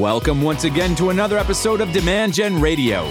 Welcome 0.00 0.40
once 0.40 0.64
again 0.64 0.96
to 0.96 1.10
another 1.10 1.36
episode 1.36 1.82
of 1.82 1.92
Demand 1.92 2.32
Gen 2.32 2.58
Radio, 2.58 3.04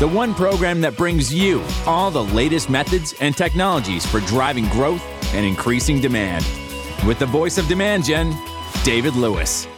the 0.00 0.08
one 0.08 0.34
program 0.34 0.80
that 0.80 0.96
brings 0.96 1.32
you 1.32 1.62
all 1.86 2.10
the 2.10 2.24
latest 2.24 2.68
methods 2.68 3.14
and 3.20 3.36
technologies 3.36 4.04
for 4.04 4.18
driving 4.22 4.68
growth 4.70 5.00
and 5.32 5.46
increasing 5.46 6.00
demand. 6.00 6.44
With 7.06 7.20
the 7.20 7.26
voice 7.26 7.56
of 7.56 7.68
Demand 7.68 8.04
Gen, 8.04 8.36
David 8.82 9.14
Lewis. 9.14 9.68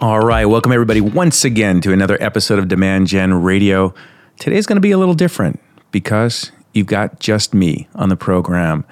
All 0.00 0.18
right, 0.18 0.44
welcome 0.44 0.72
everybody 0.72 1.00
once 1.00 1.44
again 1.44 1.80
to 1.82 1.92
another 1.92 2.20
episode 2.20 2.58
of 2.58 2.66
Demand 2.66 3.06
Gen 3.06 3.32
Radio. 3.44 3.94
Today's 4.40 4.66
going 4.66 4.76
to 4.76 4.80
be 4.80 4.90
a 4.90 4.98
little 4.98 5.14
different 5.14 5.60
because 5.92 6.50
you've 6.72 6.88
got 6.88 7.20
just 7.20 7.54
me 7.54 7.86
on 7.94 8.08
the 8.08 8.16
program. 8.16 8.84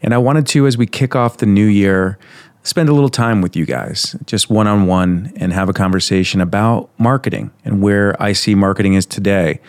And 0.00 0.14
I 0.14 0.18
wanted 0.18 0.46
to, 0.48 0.68
as 0.68 0.78
we 0.78 0.86
kick 0.86 1.16
off 1.16 1.38
the 1.38 1.46
new 1.46 1.66
year, 1.66 2.18
spend 2.62 2.88
a 2.88 2.92
little 2.92 3.08
time 3.08 3.40
with 3.40 3.56
you 3.56 3.66
guys, 3.66 4.16
just 4.26 4.48
one 4.48 4.66
on 4.66 4.86
one, 4.86 5.32
and 5.36 5.52
have 5.52 5.68
a 5.68 5.72
conversation 5.72 6.40
about 6.40 6.90
marketing 6.98 7.50
and 7.64 7.82
where 7.82 8.20
I 8.22 8.32
see 8.32 8.54
marketing 8.54 8.94
is 8.94 9.06
today. 9.06 9.60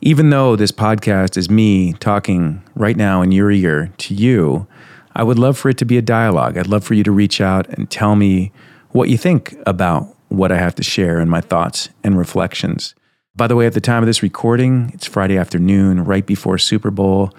Even 0.00 0.30
though 0.30 0.56
this 0.56 0.72
podcast 0.72 1.36
is 1.36 1.48
me 1.48 1.94
talking 1.94 2.62
right 2.74 2.96
now 2.96 3.22
in 3.22 3.32
your 3.32 3.50
ear 3.50 3.92
to 3.98 4.14
you, 4.14 4.66
I 5.14 5.22
would 5.22 5.38
love 5.38 5.56
for 5.56 5.68
it 5.68 5.78
to 5.78 5.84
be 5.84 5.96
a 5.96 6.02
dialogue. 6.02 6.58
I'd 6.58 6.66
love 6.66 6.84
for 6.84 6.94
you 6.94 7.04
to 7.04 7.12
reach 7.12 7.40
out 7.40 7.68
and 7.68 7.90
tell 7.90 8.16
me 8.16 8.52
what 8.90 9.08
you 9.08 9.16
think 9.16 9.56
about 9.66 10.14
what 10.28 10.50
I 10.50 10.58
have 10.58 10.74
to 10.76 10.82
share 10.82 11.20
and 11.20 11.30
my 11.30 11.40
thoughts 11.40 11.88
and 12.02 12.18
reflections. 12.18 12.94
By 13.36 13.46
the 13.46 13.56
way, 13.56 13.66
at 13.66 13.72
the 13.72 13.80
time 13.80 14.02
of 14.02 14.06
this 14.06 14.22
recording, 14.22 14.90
it's 14.92 15.06
Friday 15.06 15.38
afternoon, 15.38 16.04
right 16.04 16.26
before 16.26 16.58
Super 16.58 16.90
Bowl, 16.90 17.32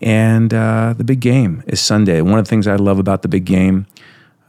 and 0.00 0.52
uh, 0.52 0.94
the 0.96 1.04
big 1.04 1.20
game 1.20 1.62
is 1.66 1.80
Sunday. 1.80 2.22
One 2.22 2.38
of 2.38 2.44
the 2.44 2.48
things 2.48 2.66
I 2.66 2.76
love 2.76 2.98
about 2.98 3.22
the 3.22 3.28
big 3.28 3.44
game 3.44 3.86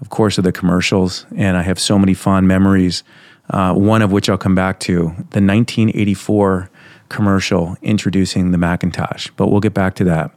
of 0.01 0.09
course, 0.09 0.37
are 0.37 0.41
the 0.41 0.51
commercials, 0.51 1.25
and 1.35 1.55
I 1.55 1.61
have 1.61 1.79
so 1.79 1.97
many 1.97 2.13
fond 2.13 2.47
memories. 2.47 3.03
Uh, 3.49 3.73
one 3.73 4.01
of 4.01 4.11
which 4.11 4.29
I'll 4.29 4.37
come 4.37 4.55
back 4.55 4.79
to 4.81 5.03
the 5.31 5.41
1984 5.41 6.69
commercial 7.09 7.75
introducing 7.81 8.51
the 8.51 8.57
Macintosh, 8.57 9.29
but 9.35 9.47
we'll 9.47 9.59
get 9.59 9.73
back 9.73 9.95
to 9.95 10.03
that. 10.05 10.31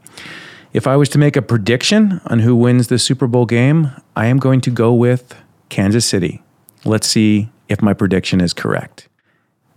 If 0.72 0.88
I 0.88 0.96
was 0.96 1.08
to 1.10 1.18
make 1.18 1.36
a 1.36 1.42
prediction 1.42 2.20
on 2.26 2.40
who 2.40 2.56
wins 2.56 2.88
the 2.88 2.98
Super 2.98 3.28
Bowl 3.28 3.46
game, 3.46 3.92
I 4.16 4.26
am 4.26 4.38
going 4.38 4.60
to 4.62 4.70
go 4.70 4.92
with 4.92 5.36
Kansas 5.68 6.04
City. 6.04 6.42
Let's 6.84 7.06
see 7.06 7.50
if 7.68 7.80
my 7.80 7.94
prediction 7.94 8.40
is 8.40 8.52
correct. 8.52 9.08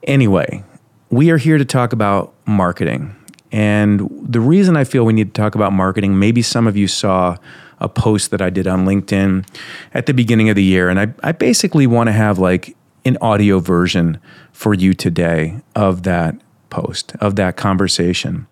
Anyway, 0.03 0.63
we 1.11 1.29
are 1.29 1.37
here 1.37 1.59
to 1.59 1.65
talk 1.65 1.93
about 1.93 2.33
marketing. 2.47 3.15
And 3.51 4.09
the 4.11 4.41
reason 4.41 4.75
I 4.75 4.83
feel 4.83 5.05
we 5.05 5.13
need 5.13 5.33
to 5.33 5.39
talk 5.39 5.53
about 5.53 5.71
marketing, 5.71 6.17
maybe 6.17 6.41
some 6.41 6.65
of 6.65 6.75
you 6.75 6.87
saw 6.87 7.37
a 7.79 7.89
post 7.89 8.31
that 8.31 8.41
I 8.41 8.49
did 8.49 8.67
on 8.67 8.85
LinkedIn 8.85 9.47
at 9.93 10.05
the 10.05 10.13
beginning 10.13 10.49
of 10.49 10.55
the 10.55 10.63
year. 10.63 10.89
And 10.89 10.99
I, 10.99 11.13
I 11.23 11.31
basically 11.31 11.87
want 11.87 12.07
to 12.07 12.13
have 12.13 12.39
like 12.39 12.75
an 13.05 13.17
audio 13.21 13.59
version 13.59 14.19
for 14.51 14.73
you 14.73 14.93
today 14.93 15.61
of 15.75 16.03
that 16.03 16.35
post, 16.69 17.15
of 17.21 17.35
that 17.35 17.55
conversation. 17.55 18.47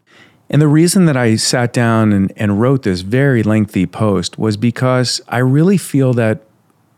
And 0.50 0.62
the 0.62 0.68
reason 0.68 1.06
that 1.06 1.18
I 1.18 1.36
sat 1.36 1.74
down 1.74 2.14
and, 2.14 2.32
and 2.36 2.62
wrote 2.62 2.84
this 2.84 3.02
very 3.02 3.42
lengthy 3.42 3.86
post 3.86 4.38
was 4.38 4.58
because 4.58 5.20
I 5.28 5.40
really 5.40 5.78
feel 5.78 6.14
that 6.14 6.44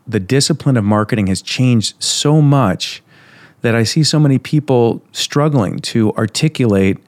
the 0.06 0.20
discipline 0.20 0.76
of 0.76 0.84
marketing 0.84 1.26
has 1.28 1.42
changed 1.42 2.02
so 2.02 2.40
much 2.42 3.02
that 3.62 3.74
I 3.74 3.82
see 3.82 4.04
so 4.04 4.20
many 4.20 4.38
people 4.38 5.02
struggling 5.12 5.78
to 5.80 6.12
articulate 6.14 6.98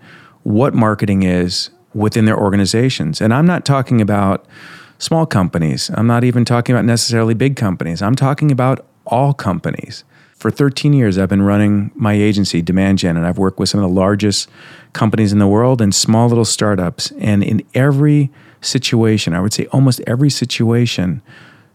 what 0.42 0.74
marketing 0.74 1.22
is 1.22 1.70
within 1.94 2.24
their 2.24 2.38
organizations. 2.38 3.20
And 3.20 3.32
I'm 3.32 3.46
not 3.46 3.64
talking 3.64 4.00
about 4.00 4.46
small 5.00 5.26
companies. 5.26 5.90
I'm 5.94 6.06
not 6.06 6.22
even 6.22 6.44
talking 6.44 6.74
about 6.74 6.84
necessarily 6.84 7.34
big 7.34 7.56
companies. 7.56 8.02
I'm 8.02 8.14
talking 8.14 8.52
about 8.52 8.86
all 9.06 9.34
companies. 9.34 10.04
For 10.36 10.50
13 10.50 10.92
years, 10.92 11.18
I've 11.18 11.28
been 11.28 11.42
running 11.42 11.90
my 11.94 12.12
agency, 12.12 12.62
Demand 12.62 12.98
Gen, 12.98 13.16
and 13.16 13.26
I've 13.26 13.38
worked 13.38 13.58
with 13.58 13.68
some 13.68 13.82
of 13.82 13.90
the 13.90 13.94
largest 13.94 14.48
companies 14.92 15.32
in 15.32 15.38
the 15.38 15.46
world 15.46 15.82
and 15.82 15.94
small 15.94 16.28
little 16.28 16.44
startups. 16.44 17.10
And 17.18 17.42
in 17.42 17.62
every 17.74 18.30
situation, 18.60 19.34
I 19.34 19.40
would 19.40 19.52
say 19.52 19.66
almost 19.66 20.00
every 20.06 20.30
situation, 20.30 21.22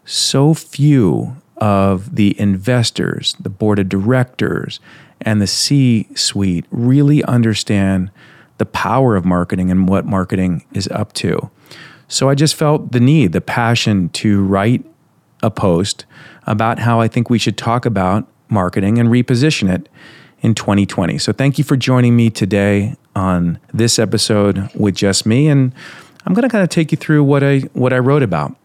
so 0.06 0.54
few 0.54 1.38
of 1.58 2.16
the 2.16 2.40
investors, 2.40 3.36
the 3.40 3.50
board 3.50 3.80
of 3.80 3.90
directors, 3.90 4.80
and 5.22 5.42
the 5.42 5.48
C 5.48 6.08
suite 6.16 6.66
really 6.70 7.24
understand 7.24 8.12
the 8.58 8.66
power 8.66 9.16
of 9.16 9.26
marketing 9.26 9.72
and 9.72 9.88
what 9.88 10.06
marketing 10.06 10.66
is 10.74 10.88
up 10.90 11.14
to. 11.14 11.50
So 12.08 12.30
I 12.30 12.36
just 12.36 12.56
felt 12.56 12.92
the 12.92 13.00
need, 13.00 13.32
the 13.32 13.42
passion 13.42 14.10
to 14.10 14.44
write 14.44 14.86
a 15.42 15.50
post 15.50 16.06
about 16.48 16.80
how 16.80 17.00
I 17.00 17.08
think 17.08 17.30
we 17.30 17.40
should 17.40 17.58
talk 17.58 17.86
about 17.86 18.28
marketing 18.50 19.00
and 19.00 19.10
reposition 19.10 19.74
it 19.74 19.90
in 20.42 20.54
2020. 20.54 21.18
So 21.18 21.34
thank 21.34 21.58
you 21.58 21.64
for 21.64 21.76
joining 21.76 22.16
me 22.16 22.30
today 22.30 22.96
on 23.16 23.60
this 23.74 23.98
episode 23.98 24.70
with 24.76 24.96
just 24.96 25.26
me 25.26 25.48
and 25.48 25.74
I'm 26.26 26.34
going 26.34 26.44
to 26.44 26.50
kind 26.50 26.64
of 26.64 26.70
take 26.70 26.92
you 26.92 26.98
through 26.98 27.24
what 27.24 27.44
I 27.44 27.60
what 27.74 27.94
I 27.94 28.00
wrote 28.00 28.24
about. 28.24 28.56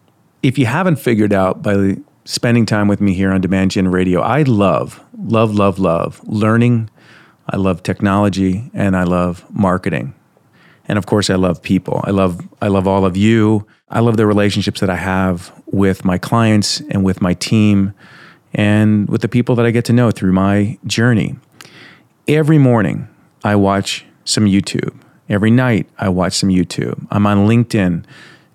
If 0.41 0.57
you 0.57 0.65
haven't 0.65 0.95
figured 0.95 1.31
out 1.31 1.61
by 1.61 1.97
spending 2.25 2.65
time 2.65 2.87
with 2.87 3.01
me 3.01 3.13
here 3.13 3.31
on 3.31 3.41
Demand 3.41 3.71
Gen 3.71 3.87
Radio, 3.87 4.21
I 4.21 4.43
love 4.43 5.03
love 5.17 5.53
love 5.53 5.77
love 5.77 6.21
learning. 6.23 6.89
I 7.47 7.57
love 7.57 7.83
technology 7.83 8.71
and 8.73 8.95
I 8.95 9.03
love 9.03 9.45
marketing. 9.51 10.13
And 10.87 10.97
of 10.97 11.05
course, 11.05 11.29
I 11.29 11.35
love 11.35 11.61
people. 11.61 12.01
I 12.03 12.11
love 12.11 12.41
I 12.61 12.67
love 12.67 12.87
all 12.87 13.05
of 13.05 13.15
you. 13.15 13.65
I 13.89 13.99
love 13.99 14.17
the 14.17 14.25
relationships 14.25 14.79
that 14.79 14.89
I 14.89 14.95
have 14.95 15.51
with 15.65 16.05
my 16.05 16.17
clients 16.17 16.81
and 16.89 17.03
with 17.03 17.21
my 17.21 17.33
team 17.33 17.93
and 18.53 19.07
with 19.09 19.21
the 19.21 19.29
people 19.29 19.55
that 19.55 19.65
I 19.65 19.71
get 19.71 19.85
to 19.85 19.93
know 19.93 20.11
through 20.11 20.33
my 20.33 20.77
journey. 20.85 21.35
Every 22.27 22.57
morning, 22.57 23.07
I 23.43 23.55
watch 23.55 24.05
some 24.25 24.45
YouTube. 24.45 24.95
Every 25.29 25.51
night, 25.51 25.87
I 25.97 26.09
watch 26.09 26.33
some 26.33 26.49
YouTube. 26.49 27.07
I'm 27.09 27.25
on 27.25 27.47
LinkedIn 27.47 28.05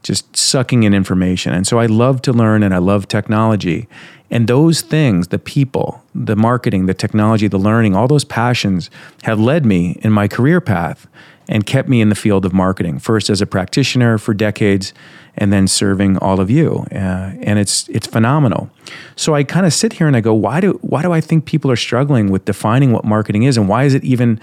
just 0.02 0.36
sucking 0.36 0.84
in 0.84 0.94
information. 0.94 1.52
And 1.52 1.66
so 1.66 1.80
I 1.80 1.86
love 1.86 2.22
to 2.22 2.32
learn 2.32 2.62
and 2.62 2.72
I 2.72 2.78
love 2.78 3.08
technology. 3.08 3.88
And 4.30 4.46
those 4.46 4.80
things, 4.80 5.28
the 5.28 5.38
people, 5.38 6.02
the 6.14 6.36
marketing, 6.36 6.86
the 6.86 6.94
technology, 6.94 7.48
the 7.48 7.58
learning, 7.58 7.96
all 7.96 8.06
those 8.06 8.24
passions 8.24 8.88
have 9.24 9.40
led 9.40 9.66
me 9.66 9.98
in 10.02 10.12
my 10.12 10.28
career 10.28 10.60
path 10.60 11.08
and 11.48 11.64
kept 11.64 11.88
me 11.88 12.00
in 12.00 12.08
the 12.08 12.14
field 12.14 12.44
of 12.44 12.52
marketing, 12.52 12.98
first 12.98 13.30
as 13.30 13.40
a 13.40 13.46
practitioner 13.46 14.18
for 14.18 14.34
decades 14.34 14.92
and 15.36 15.52
then 15.52 15.68
serving 15.68 16.18
all 16.18 16.40
of 16.40 16.50
you. 16.50 16.86
Uh, 16.90 17.32
and 17.42 17.58
it's 17.58 17.88
it's 17.88 18.06
phenomenal. 18.06 18.70
So 19.16 19.34
I 19.34 19.44
kind 19.44 19.66
of 19.66 19.72
sit 19.72 19.94
here 19.94 20.06
and 20.06 20.16
I 20.16 20.20
go, 20.20 20.34
why 20.34 20.60
do 20.60 20.78
why 20.82 21.02
do 21.02 21.12
I 21.12 21.20
think 21.20 21.44
people 21.44 21.70
are 21.70 21.76
struggling 21.76 22.30
with 22.30 22.44
defining 22.44 22.92
what 22.92 23.04
marketing 23.04 23.44
is 23.44 23.56
and 23.56 23.68
why 23.68 23.84
is 23.84 23.94
it 23.94 24.04
even 24.04 24.40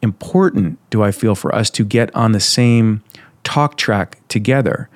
important 0.00 0.78
do 0.90 1.02
I 1.02 1.10
feel 1.10 1.34
for 1.34 1.54
us 1.54 1.70
to 1.70 1.84
get 1.84 2.14
on 2.14 2.32
the 2.32 2.40
same 2.40 3.02
talk 3.44 3.76
track 3.76 4.18
together? 4.28 4.88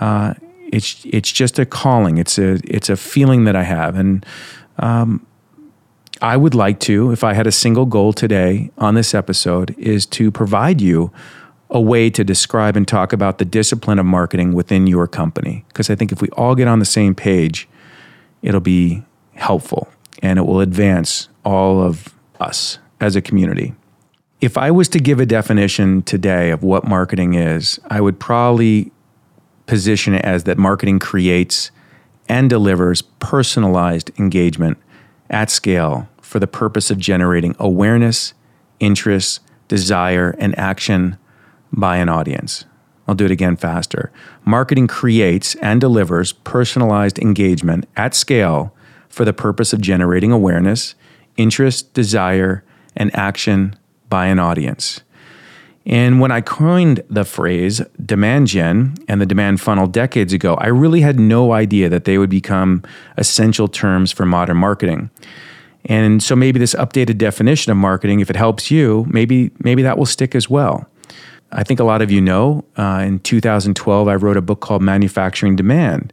Uh, 0.00 0.34
it's 0.72 1.04
it's 1.04 1.30
just 1.30 1.58
a 1.58 1.66
calling. 1.66 2.18
It's 2.18 2.38
a 2.38 2.60
it's 2.64 2.88
a 2.88 2.96
feeling 2.96 3.44
that 3.44 3.56
I 3.56 3.64
have, 3.64 3.96
and 3.96 4.24
um, 4.78 5.26
I 6.22 6.36
would 6.36 6.54
like 6.54 6.80
to, 6.80 7.12
if 7.12 7.24
I 7.24 7.32
had 7.32 7.46
a 7.46 7.52
single 7.52 7.86
goal 7.86 8.12
today 8.12 8.70
on 8.76 8.94
this 8.94 9.14
episode, 9.14 9.74
is 9.78 10.04
to 10.06 10.30
provide 10.30 10.80
you 10.80 11.10
a 11.70 11.80
way 11.80 12.10
to 12.10 12.24
describe 12.24 12.76
and 12.76 12.86
talk 12.86 13.12
about 13.12 13.38
the 13.38 13.44
discipline 13.44 13.98
of 13.98 14.04
marketing 14.04 14.52
within 14.52 14.86
your 14.86 15.06
company. 15.06 15.64
Because 15.68 15.88
I 15.88 15.94
think 15.94 16.12
if 16.12 16.20
we 16.20 16.28
all 16.30 16.54
get 16.54 16.68
on 16.68 16.78
the 16.78 16.84
same 16.84 17.14
page, 17.14 17.68
it'll 18.42 18.60
be 18.60 19.02
helpful 19.34 19.88
and 20.22 20.38
it 20.38 20.42
will 20.42 20.60
advance 20.60 21.28
all 21.44 21.82
of 21.82 22.14
us 22.38 22.78
as 23.00 23.16
a 23.16 23.22
community. 23.22 23.74
If 24.40 24.58
I 24.58 24.70
was 24.70 24.88
to 24.90 24.98
give 24.98 25.20
a 25.20 25.26
definition 25.26 26.02
today 26.02 26.50
of 26.50 26.62
what 26.62 26.84
marketing 26.86 27.34
is, 27.34 27.78
I 27.88 28.00
would 28.00 28.18
probably 28.18 28.90
position 29.66 30.14
it 30.14 30.24
as 30.24 30.44
that 30.44 30.58
marketing 30.58 30.98
creates 30.98 31.70
and 32.28 32.50
delivers 32.50 33.02
personalized 33.02 34.10
engagement 34.18 34.78
at 35.30 35.50
scale 35.50 36.08
for 36.30 36.38
the 36.38 36.46
purpose 36.46 36.92
of 36.92 36.98
generating 36.98 37.56
awareness, 37.58 38.34
interest, 38.78 39.40
desire, 39.66 40.36
and 40.38 40.56
action 40.56 41.18
by 41.72 41.96
an 41.96 42.08
audience. 42.08 42.64
I'll 43.08 43.16
do 43.16 43.24
it 43.24 43.32
again 43.32 43.56
faster. 43.56 44.12
Marketing 44.44 44.86
creates 44.86 45.56
and 45.56 45.80
delivers 45.80 46.32
personalized 46.32 47.18
engagement 47.18 47.88
at 47.96 48.14
scale 48.14 48.72
for 49.08 49.24
the 49.24 49.32
purpose 49.32 49.72
of 49.72 49.80
generating 49.80 50.30
awareness, 50.30 50.94
interest, 51.36 51.92
desire, 51.94 52.62
and 52.94 53.12
action 53.16 53.74
by 54.08 54.26
an 54.26 54.38
audience. 54.38 55.00
And 55.84 56.20
when 56.20 56.30
I 56.30 56.42
coined 56.42 57.02
the 57.10 57.24
phrase 57.24 57.82
demand 58.06 58.46
gen 58.46 58.94
and 59.08 59.20
the 59.20 59.26
demand 59.26 59.60
funnel 59.60 59.88
decades 59.88 60.32
ago, 60.32 60.54
I 60.54 60.68
really 60.68 61.00
had 61.00 61.18
no 61.18 61.50
idea 61.50 61.88
that 61.88 62.04
they 62.04 62.18
would 62.18 62.30
become 62.30 62.84
essential 63.16 63.66
terms 63.66 64.12
for 64.12 64.24
modern 64.24 64.58
marketing. 64.58 65.10
And 65.86 66.22
so 66.22 66.36
maybe 66.36 66.58
this 66.58 66.74
updated 66.74 67.18
definition 67.18 67.72
of 67.72 67.78
marketing, 67.78 68.20
if 68.20 68.30
it 68.30 68.36
helps 68.36 68.70
you, 68.70 69.06
maybe 69.08 69.50
maybe 69.60 69.82
that 69.82 69.98
will 69.98 70.06
stick 70.06 70.34
as 70.34 70.48
well. 70.48 70.88
I 71.52 71.64
think 71.64 71.80
a 71.80 71.84
lot 71.84 72.02
of 72.02 72.10
you 72.10 72.20
know. 72.20 72.64
Uh, 72.76 73.02
in 73.06 73.18
2012, 73.20 74.08
I 74.08 74.14
wrote 74.14 74.36
a 74.36 74.42
book 74.42 74.60
called 74.60 74.82
Manufacturing 74.82 75.56
Demand, 75.56 76.12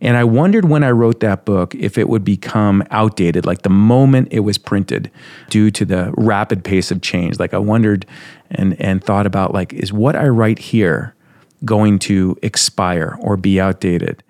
And 0.00 0.16
I 0.16 0.24
wondered 0.24 0.66
when 0.66 0.84
I 0.84 0.90
wrote 0.90 1.20
that 1.20 1.44
book 1.44 1.74
if 1.74 1.98
it 1.98 2.08
would 2.08 2.24
become 2.24 2.84
outdated, 2.90 3.46
like 3.46 3.62
the 3.62 3.70
moment 3.70 4.28
it 4.30 4.40
was 4.40 4.58
printed, 4.58 5.10
due 5.50 5.70
to 5.72 5.84
the 5.84 6.14
rapid 6.16 6.62
pace 6.62 6.90
of 6.90 7.02
change. 7.02 7.40
Like 7.40 7.54
I 7.54 7.58
wondered 7.58 8.06
and, 8.50 8.80
and 8.80 9.02
thought 9.02 9.26
about 9.26 9.52
like, 9.52 9.72
is 9.72 9.92
what 9.92 10.14
I 10.14 10.28
write 10.28 10.58
here 10.58 11.14
going 11.64 11.98
to 12.00 12.38
expire 12.42 13.16
or 13.20 13.36
be 13.36 13.60
outdated? 13.60 14.22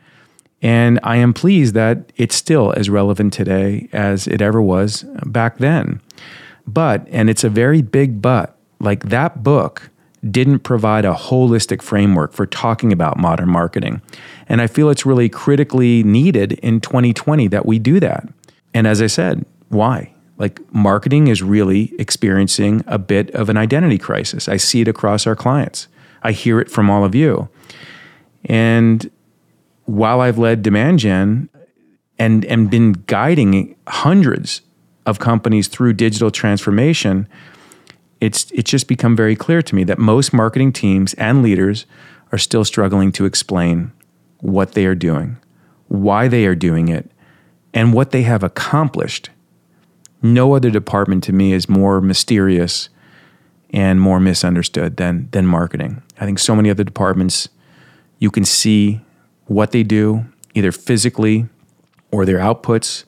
And 0.66 0.98
I 1.04 1.18
am 1.18 1.32
pleased 1.32 1.74
that 1.74 2.10
it's 2.16 2.34
still 2.34 2.72
as 2.76 2.90
relevant 2.90 3.32
today 3.32 3.88
as 3.92 4.26
it 4.26 4.42
ever 4.42 4.60
was 4.60 5.04
back 5.24 5.58
then. 5.58 6.00
But, 6.66 7.06
and 7.08 7.30
it's 7.30 7.44
a 7.44 7.48
very 7.48 7.82
big 7.82 8.20
but, 8.20 8.58
like 8.80 9.04
that 9.04 9.44
book 9.44 9.90
didn't 10.28 10.60
provide 10.60 11.04
a 11.04 11.14
holistic 11.14 11.82
framework 11.82 12.32
for 12.32 12.46
talking 12.46 12.92
about 12.92 13.16
modern 13.16 13.48
marketing. 13.48 14.02
And 14.48 14.60
I 14.60 14.66
feel 14.66 14.90
it's 14.90 15.06
really 15.06 15.28
critically 15.28 16.02
needed 16.02 16.54
in 16.54 16.80
2020 16.80 17.46
that 17.46 17.64
we 17.64 17.78
do 17.78 18.00
that. 18.00 18.28
And 18.74 18.88
as 18.88 19.00
I 19.00 19.06
said, 19.06 19.46
why? 19.68 20.12
Like 20.36 20.60
marketing 20.74 21.28
is 21.28 21.44
really 21.44 21.92
experiencing 21.96 22.82
a 22.88 22.98
bit 22.98 23.30
of 23.36 23.48
an 23.48 23.56
identity 23.56 23.98
crisis. 23.98 24.48
I 24.48 24.56
see 24.56 24.80
it 24.80 24.88
across 24.88 25.28
our 25.28 25.36
clients. 25.36 25.86
I 26.24 26.32
hear 26.32 26.58
it 26.58 26.68
from 26.68 26.90
all 26.90 27.04
of 27.04 27.14
you. 27.14 27.48
And 28.46 29.08
while 29.86 30.20
I've 30.20 30.38
led 30.38 30.62
demand 30.62 30.98
gen 30.98 31.48
and, 32.18 32.44
and 32.44 32.70
been 32.70 32.92
guiding 32.92 33.76
hundreds 33.88 34.60
of 35.06 35.18
companies 35.18 35.68
through 35.68 35.94
digital 35.94 36.30
transformation, 36.30 37.28
it's 38.20 38.50
it's 38.50 38.70
just 38.70 38.88
become 38.88 39.14
very 39.14 39.36
clear 39.36 39.62
to 39.62 39.74
me 39.74 39.84
that 39.84 39.98
most 39.98 40.32
marketing 40.32 40.72
teams 40.72 41.14
and 41.14 41.42
leaders 41.42 41.86
are 42.32 42.38
still 42.38 42.64
struggling 42.64 43.12
to 43.12 43.24
explain 43.24 43.92
what 44.40 44.72
they 44.72 44.86
are 44.86 44.94
doing, 44.94 45.36
why 45.88 46.28
they 46.28 46.46
are 46.46 46.54
doing 46.54 46.88
it, 46.88 47.10
and 47.72 47.92
what 47.92 48.10
they 48.10 48.22
have 48.22 48.42
accomplished. 48.42 49.30
No 50.22 50.54
other 50.54 50.70
department 50.70 51.22
to 51.24 51.32
me 51.32 51.52
is 51.52 51.68
more 51.68 52.00
mysterious 52.00 52.88
and 53.70 54.00
more 54.00 54.18
misunderstood 54.18 54.96
than 54.96 55.28
than 55.30 55.46
marketing. 55.46 56.02
I 56.18 56.24
think 56.24 56.38
so 56.38 56.56
many 56.56 56.70
other 56.70 56.84
departments 56.84 57.48
you 58.18 58.30
can 58.30 58.44
see 58.44 59.02
what 59.46 59.72
they 59.72 59.82
do 59.82 60.24
either 60.54 60.72
physically 60.72 61.46
or 62.10 62.24
their 62.24 62.38
outputs 62.38 63.04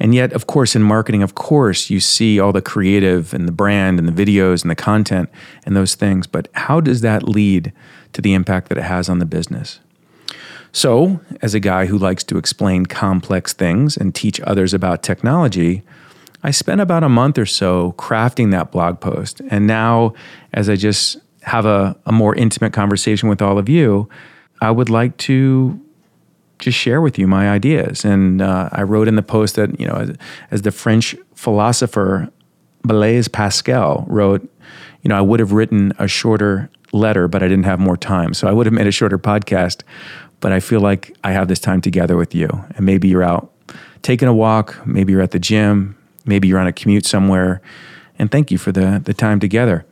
and 0.00 0.14
yet, 0.14 0.32
of 0.32 0.46
course, 0.46 0.76
in 0.76 0.82
marketing, 0.82 1.22
of 1.22 1.34
course, 1.34 1.90
you 1.90 2.00
see 2.00 2.38
all 2.38 2.52
the 2.52 2.62
creative 2.62 3.34
and 3.34 3.48
the 3.48 3.52
brand 3.52 3.98
and 3.98 4.08
the 4.08 4.12
videos 4.24 4.62
and 4.62 4.70
the 4.70 4.76
content 4.76 5.28
and 5.64 5.76
those 5.76 5.94
things. 5.94 6.26
But 6.26 6.48
how 6.52 6.80
does 6.80 7.00
that 7.00 7.28
lead 7.28 7.72
to 8.12 8.22
the 8.22 8.34
impact 8.34 8.68
that 8.68 8.78
it 8.78 8.84
has 8.84 9.08
on 9.08 9.18
the 9.18 9.26
business? 9.26 9.80
So, 10.70 11.20
as 11.42 11.54
a 11.54 11.60
guy 11.60 11.86
who 11.86 11.98
likes 11.98 12.22
to 12.24 12.36
explain 12.36 12.86
complex 12.86 13.52
things 13.52 13.96
and 13.96 14.14
teach 14.14 14.40
others 14.42 14.74
about 14.74 15.02
technology, 15.02 15.82
I 16.42 16.52
spent 16.52 16.80
about 16.80 17.02
a 17.02 17.08
month 17.08 17.38
or 17.38 17.46
so 17.46 17.94
crafting 17.98 18.52
that 18.52 18.70
blog 18.70 19.00
post. 19.00 19.40
And 19.50 19.66
now, 19.66 20.14
as 20.52 20.68
I 20.68 20.76
just 20.76 21.16
have 21.42 21.66
a, 21.66 21.96
a 22.06 22.12
more 22.12 22.34
intimate 22.34 22.72
conversation 22.72 23.28
with 23.28 23.42
all 23.42 23.58
of 23.58 23.68
you, 23.68 24.08
I 24.60 24.70
would 24.70 24.90
like 24.90 25.16
to 25.18 25.80
just 26.58 26.76
share 26.76 27.00
with 27.00 27.18
you 27.18 27.26
my 27.26 27.50
ideas. 27.50 28.04
And 28.04 28.42
uh, 28.42 28.68
I 28.72 28.82
wrote 28.82 29.08
in 29.08 29.16
the 29.16 29.22
post 29.22 29.56
that, 29.56 29.78
you 29.78 29.86
know, 29.86 29.94
as, 29.94 30.16
as, 30.50 30.62
the 30.62 30.72
French 30.72 31.14
philosopher 31.34 32.28
Blaise 32.82 33.28
Pascal 33.28 34.04
wrote, 34.08 34.42
you 35.02 35.08
know, 35.08 35.16
I 35.16 35.20
would 35.20 35.40
have 35.40 35.52
written 35.52 35.92
a 35.98 36.08
shorter 36.08 36.68
letter, 36.92 37.28
but 37.28 37.42
I 37.42 37.48
didn't 37.48 37.64
have 37.64 37.78
more 37.78 37.96
time. 37.96 38.34
So 38.34 38.48
I 38.48 38.52
would 38.52 38.66
have 38.66 38.72
made 38.72 38.86
a 38.86 38.92
shorter 38.92 39.18
podcast, 39.18 39.82
but 40.40 40.52
I 40.52 40.60
feel 40.60 40.80
like 40.80 41.16
I 41.22 41.32
have 41.32 41.48
this 41.48 41.60
time 41.60 41.80
together 41.80 42.16
with 42.16 42.34
you. 42.34 42.48
And 42.74 42.84
maybe 42.84 43.08
you're 43.08 43.22
out 43.22 43.52
taking 44.02 44.28
a 44.28 44.34
walk, 44.34 44.84
maybe 44.86 45.12
you're 45.12 45.22
at 45.22 45.32
the 45.32 45.38
gym, 45.38 45.96
maybe 46.24 46.48
you're 46.48 46.58
on 46.58 46.66
a 46.66 46.72
commute 46.72 47.06
somewhere. 47.06 47.60
And 48.18 48.30
thank 48.30 48.50
you 48.50 48.58
for 48.58 48.72
the, 48.72 49.00
the 49.04 49.14
time 49.14 49.38
together. 49.38 49.84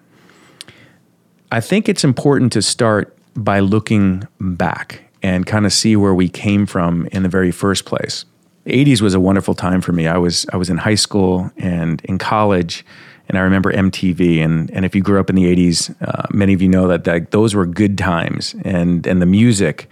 I 1.50 1.60
think 1.60 1.88
it's 1.88 2.02
important 2.02 2.52
to 2.52 2.62
start 2.62 3.15
by 3.36 3.60
looking 3.60 4.26
back 4.40 5.02
and 5.22 5.46
kind 5.46 5.66
of 5.66 5.72
see 5.72 5.96
where 5.96 6.14
we 6.14 6.28
came 6.28 6.66
from 6.66 7.06
in 7.12 7.22
the 7.22 7.28
very 7.28 7.50
first 7.50 7.84
place. 7.84 8.24
The 8.64 8.72
80s 8.72 9.00
was 9.00 9.14
a 9.14 9.20
wonderful 9.20 9.54
time 9.54 9.80
for 9.80 9.92
me. 9.92 10.06
I 10.06 10.18
was 10.18 10.46
I 10.52 10.56
was 10.56 10.70
in 10.70 10.78
high 10.78 10.96
school 10.96 11.50
and 11.56 12.00
in 12.04 12.18
college, 12.18 12.84
and 13.28 13.38
I 13.38 13.42
remember 13.42 13.72
MTV. 13.72 14.42
and 14.42 14.70
And 14.70 14.84
if 14.84 14.94
you 14.94 15.02
grew 15.02 15.20
up 15.20 15.30
in 15.30 15.36
the 15.36 15.44
80s, 15.44 15.94
uh, 16.02 16.26
many 16.32 16.52
of 16.52 16.62
you 16.62 16.68
know 16.68 16.88
that, 16.88 17.04
that 17.04 17.30
those 17.30 17.54
were 17.54 17.66
good 17.66 17.96
times. 17.96 18.56
And 18.64 19.06
and 19.06 19.22
the 19.22 19.26
music, 19.26 19.88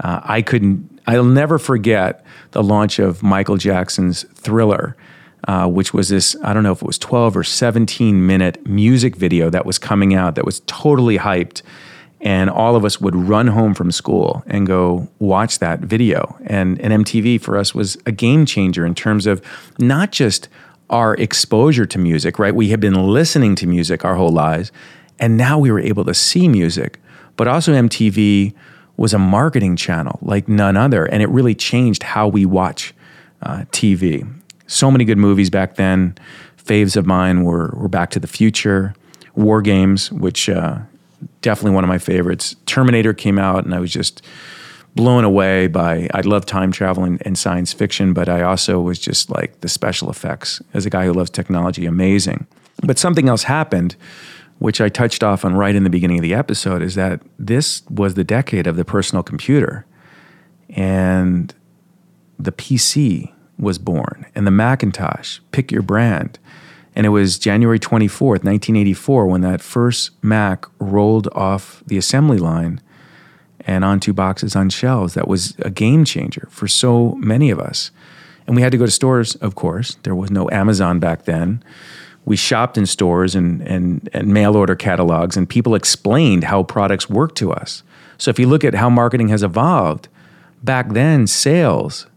uh, 0.00 0.20
I 0.22 0.42
couldn't. 0.42 1.00
I'll 1.06 1.24
never 1.24 1.58
forget 1.58 2.24
the 2.50 2.62
launch 2.62 2.98
of 2.98 3.22
Michael 3.22 3.56
Jackson's 3.56 4.24
Thriller. 4.34 4.96
Uh, 5.46 5.68
which 5.68 5.94
was 5.94 6.08
this, 6.08 6.36
I 6.42 6.52
don't 6.52 6.64
know 6.64 6.72
if 6.72 6.82
it 6.82 6.86
was 6.86 6.98
12 6.98 7.36
or 7.36 7.44
17 7.44 8.26
minute 8.26 8.66
music 8.66 9.14
video 9.14 9.48
that 9.50 9.64
was 9.64 9.78
coming 9.78 10.12
out 10.12 10.34
that 10.34 10.44
was 10.44 10.60
totally 10.66 11.16
hyped 11.16 11.62
and 12.20 12.50
all 12.50 12.74
of 12.74 12.84
us 12.84 13.00
would 13.00 13.14
run 13.14 13.46
home 13.48 13.74
from 13.74 13.92
school 13.92 14.42
and 14.46 14.66
go 14.66 15.08
watch 15.18 15.60
that 15.60 15.80
video. 15.80 16.36
And, 16.46 16.80
and 16.80 17.04
MTV 17.04 17.40
for 17.40 17.56
us 17.56 17.74
was 17.74 17.96
a 18.06 18.12
game 18.12 18.44
changer 18.44 18.84
in 18.84 18.94
terms 18.94 19.26
of 19.26 19.40
not 19.78 20.10
just 20.10 20.48
our 20.90 21.14
exposure 21.14 21.86
to 21.86 21.98
music, 21.98 22.38
right? 22.38 22.54
We 22.54 22.70
had 22.70 22.80
been 22.80 22.94
listening 22.94 23.54
to 23.56 23.66
music 23.66 24.04
our 24.04 24.14
whole 24.14 24.32
lives, 24.32 24.72
and 25.18 25.36
now 25.36 25.58
we 25.58 25.70
were 25.70 25.80
able 25.80 26.04
to 26.06 26.14
see 26.14 26.48
music. 26.48 27.00
But 27.36 27.46
also, 27.46 27.72
MTV 27.72 28.54
was 28.96 29.14
a 29.14 29.18
marketing 29.18 29.76
channel 29.76 30.18
like 30.22 30.48
none 30.48 30.76
other, 30.76 31.04
and 31.04 31.22
it 31.22 31.28
really 31.28 31.54
changed 31.54 32.02
how 32.02 32.26
we 32.26 32.44
watch 32.46 32.94
uh, 33.42 33.64
TV. 33.70 34.28
So 34.66 34.90
many 34.90 35.04
good 35.04 35.18
movies 35.18 35.50
back 35.50 35.76
then. 35.76 36.16
Faves 36.56 36.96
of 36.96 37.06
mine 37.06 37.44
were, 37.44 37.72
were 37.76 37.88
Back 37.88 38.10
to 38.10 38.20
the 38.20 38.26
Future, 38.26 38.94
War 39.34 39.62
Games, 39.62 40.10
which 40.12 40.48
uh, 40.48 40.80
definitely 41.42 41.74
one 41.74 41.84
of 41.84 41.88
my 41.88 41.98
favorites. 41.98 42.56
Terminator 42.66 43.14
came 43.14 43.38
out, 43.38 43.64
and 43.64 43.74
I 43.74 43.80
was 43.80 43.92
just 43.92 44.22
blown 44.94 45.24
away 45.24 45.66
by. 45.66 46.08
I 46.12 46.20
love 46.22 46.46
time 46.46 46.72
travel 46.72 47.04
and, 47.04 47.22
and, 47.24 47.38
science 47.38 47.72
fiction, 47.72 48.12
but 48.12 48.28
I 48.28 48.42
also 48.42 48.80
was 48.80 48.98
just 48.98 49.30
like 49.30 49.60
the 49.60 49.68
special 49.68 50.10
effects. 50.10 50.60
As 50.74 50.86
a 50.86 50.90
guy 50.90 51.06
who 51.06 51.12
loves 51.12 51.30
technology, 51.30 51.86
amazing. 51.86 52.46
But 52.82 52.98
something 52.98 53.28
else 53.28 53.44
happened, 53.44 53.96
which 54.58 54.80
I 54.80 54.88
touched 54.88 55.22
off 55.22 55.44
on 55.44 55.54
right 55.54 55.74
in 55.74 55.84
the 55.84 55.90
beginning 55.90 56.18
of 56.18 56.22
the 56.22 56.34
episode, 56.34 56.82
is 56.82 56.94
that 56.94 57.20
this 57.38 57.82
was 57.90 58.14
the 58.14 58.24
decade 58.24 58.66
of 58.66 58.76
the 58.76 58.84
personal 58.84 59.22
computer, 59.22 59.86
and 60.70 61.54
the 62.38 62.52
PC 62.52 63.32
was 63.58 63.78
born, 63.78 64.26
and 64.34 64.46
the 64.46 64.52
Macintosh. 64.52 65.40
Pick 65.52 65.72
your 65.72 65.82
brand 65.82 66.38
and 66.98 67.06
it 67.06 67.10
was 67.10 67.38
January 67.38 67.78
24th, 67.78 68.42
1984, 68.42 69.28
when 69.28 69.40
that 69.42 69.60
first 69.60 70.10
Mac 70.20 70.66
rolled 70.80 71.28
off 71.28 71.80
the 71.86 71.96
assembly 71.96 72.38
line 72.38 72.80
and 73.60 73.84
onto 73.84 74.12
boxes 74.12 74.56
on 74.56 74.68
shelves. 74.68 75.14
That 75.14 75.28
was 75.28 75.54
a 75.60 75.70
game 75.70 76.04
changer 76.04 76.48
for 76.50 76.66
so 76.66 77.14
many 77.14 77.50
of 77.50 77.60
us. 77.60 77.92
And 78.48 78.56
we 78.56 78.62
had 78.62 78.72
to 78.72 78.78
go 78.78 78.84
to 78.84 78.90
stores, 78.90 79.36
of 79.36 79.54
course. 79.54 79.96
There 80.02 80.16
was 80.16 80.32
no 80.32 80.50
Amazon 80.50 80.98
back 80.98 81.24
then. 81.24 81.62
We 82.24 82.34
shopped 82.34 82.76
in 82.76 82.84
stores 82.84 83.36
and, 83.36 83.62
and, 83.62 84.10
and 84.12 84.34
mail 84.34 84.56
order 84.56 84.74
catalogs, 84.74 85.36
and 85.36 85.48
people 85.48 85.76
explained 85.76 86.44
how 86.44 86.64
products 86.64 87.08
worked 87.08 87.38
to 87.38 87.52
us. 87.52 87.84
So 88.16 88.30
if 88.30 88.40
you 88.40 88.48
look 88.48 88.64
at 88.64 88.74
how 88.74 88.90
marketing 88.90 89.28
has 89.28 89.44
evolved, 89.44 90.08
back 90.64 90.88
then, 90.94 91.28
sales 91.28 92.08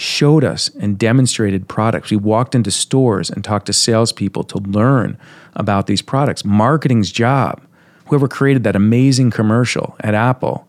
showed 0.00 0.42
us 0.42 0.70
and 0.80 0.98
demonstrated 0.98 1.68
products. 1.68 2.10
We 2.10 2.16
walked 2.16 2.54
into 2.54 2.70
stores 2.70 3.28
and 3.28 3.44
talked 3.44 3.66
to 3.66 3.74
salespeople 3.74 4.44
to 4.44 4.58
learn 4.58 5.18
about 5.54 5.86
these 5.86 6.00
products. 6.00 6.42
Marketing's 6.42 7.12
job, 7.12 7.60
whoever 8.06 8.26
created 8.26 8.64
that 8.64 8.74
amazing 8.74 9.30
commercial 9.30 9.96
at 10.00 10.14
Apple 10.14 10.66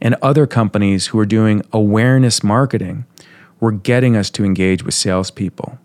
and 0.00 0.16
other 0.20 0.48
companies 0.48 1.06
who 1.06 1.18
are 1.20 1.26
doing 1.26 1.62
awareness 1.72 2.42
marketing, 2.42 3.04
were 3.60 3.70
getting 3.70 4.16
us 4.16 4.30
to 4.30 4.44
engage 4.44 4.82
with 4.82 4.94
salespeople. 4.94 5.78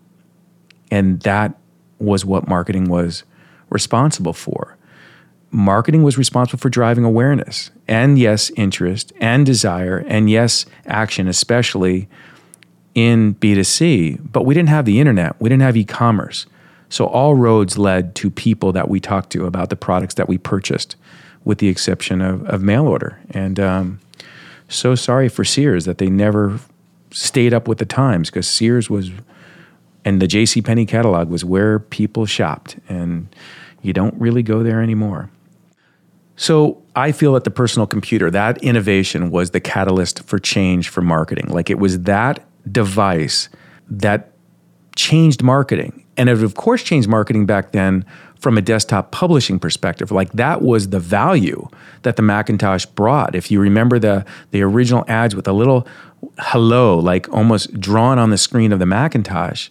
And 0.90 1.20
that 1.20 1.54
was 2.00 2.24
what 2.24 2.48
marketing 2.48 2.88
was 2.88 3.22
responsible 3.70 4.32
for. 4.32 4.76
Marketing 5.52 6.02
was 6.02 6.18
responsible 6.18 6.58
for 6.58 6.68
driving 6.68 7.04
awareness 7.04 7.70
and, 7.86 8.18
yes, 8.18 8.50
interest 8.56 9.12
and 9.20 9.46
desire 9.46 10.04
and, 10.08 10.28
yes, 10.28 10.66
action, 10.84 11.28
especially 11.28 12.08
in 12.94 13.34
B2C, 13.36 14.20
but 14.32 14.44
we 14.44 14.54
didn't 14.54 14.68
have 14.68 14.84
the 14.84 15.00
internet, 15.00 15.40
we 15.40 15.48
didn't 15.48 15.62
have 15.62 15.76
e 15.76 15.84
commerce. 15.84 16.46
So 16.88 17.06
all 17.06 17.34
roads 17.34 17.78
led 17.78 18.14
to 18.16 18.30
people 18.30 18.72
that 18.72 18.88
we 18.88 19.00
talked 19.00 19.30
to 19.30 19.46
about 19.46 19.70
the 19.70 19.76
products 19.76 20.14
that 20.14 20.28
we 20.28 20.36
purchased, 20.36 20.94
with 21.42 21.58
the 21.58 21.68
exception 21.68 22.20
of, 22.20 22.44
of 22.46 22.62
mail 22.62 22.86
order. 22.86 23.18
And 23.30 23.58
um, 23.58 24.00
so 24.68 24.94
sorry 24.94 25.30
for 25.30 25.42
Sears 25.42 25.86
that 25.86 25.96
they 25.96 26.10
never 26.10 26.60
stayed 27.10 27.54
up 27.54 27.66
with 27.66 27.78
the 27.78 27.86
times 27.86 28.28
because 28.28 28.46
Sears 28.46 28.90
was, 28.90 29.10
and 30.04 30.20
the 30.20 30.26
J.C. 30.26 30.60
Penney 30.60 30.84
catalog 30.84 31.30
was 31.30 31.44
where 31.44 31.78
people 31.78 32.26
shopped, 32.26 32.76
and 32.90 33.34
you 33.80 33.94
don't 33.94 34.14
really 34.20 34.42
go 34.42 34.62
there 34.62 34.82
anymore. 34.82 35.30
So 36.36 36.82
I 36.94 37.12
feel 37.12 37.34
that 37.34 37.44
the 37.44 37.50
personal 37.50 37.86
computer, 37.86 38.30
that 38.30 38.62
innovation 38.62 39.30
was 39.30 39.52
the 39.52 39.60
catalyst 39.60 40.24
for 40.24 40.38
change 40.38 40.88
for 40.88 41.00
marketing. 41.00 41.48
Like 41.48 41.70
it 41.70 41.78
was 41.78 42.00
that 42.00 42.44
device 42.70 43.48
that 43.88 44.32
changed 44.96 45.42
marketing. 45.42 46.04
And 46.16 46.28
it 46.28 46.42
of 46.42 46.54
course 46.54 46.82
changed 46.82 47.08
marketing 47.08 47.46
back 47.46 47.72
then 47.72 48.04
from 48.38 48.58
a 48.58 48.62
desktop 48.62 49.12
publishing 49.12 49.58
perspective. 49.58 50.10
Like 50.10 50.32
that 50.32 50.62
was 50.62 50.88
the 50.88 51.00
value 51.00 51.68
that 52.02 52.16
the 52.16 52.22
Macintosh 52.22 52.86
brought. 52.86 53.34
If 53.34 53.50
you 53.50 53.60
remember 53.60 53.98
the 53.98 54.24
the 54.50 54.62
original 54.62 55.04
ads 55.08 55.34
with 55.34 55.46
a 55.48 55.52
little 55.52 55.86
hello, 56.38 56.98
like 56.98 57.28
almost 57.32 57.80
drawn 57.80 58.18
on 58.18 58.30
the 58.30 58.38
screen 58.38 58.72
of 58.72 58.78
the 58.78 58.86
Macintosh, 58.86 59.70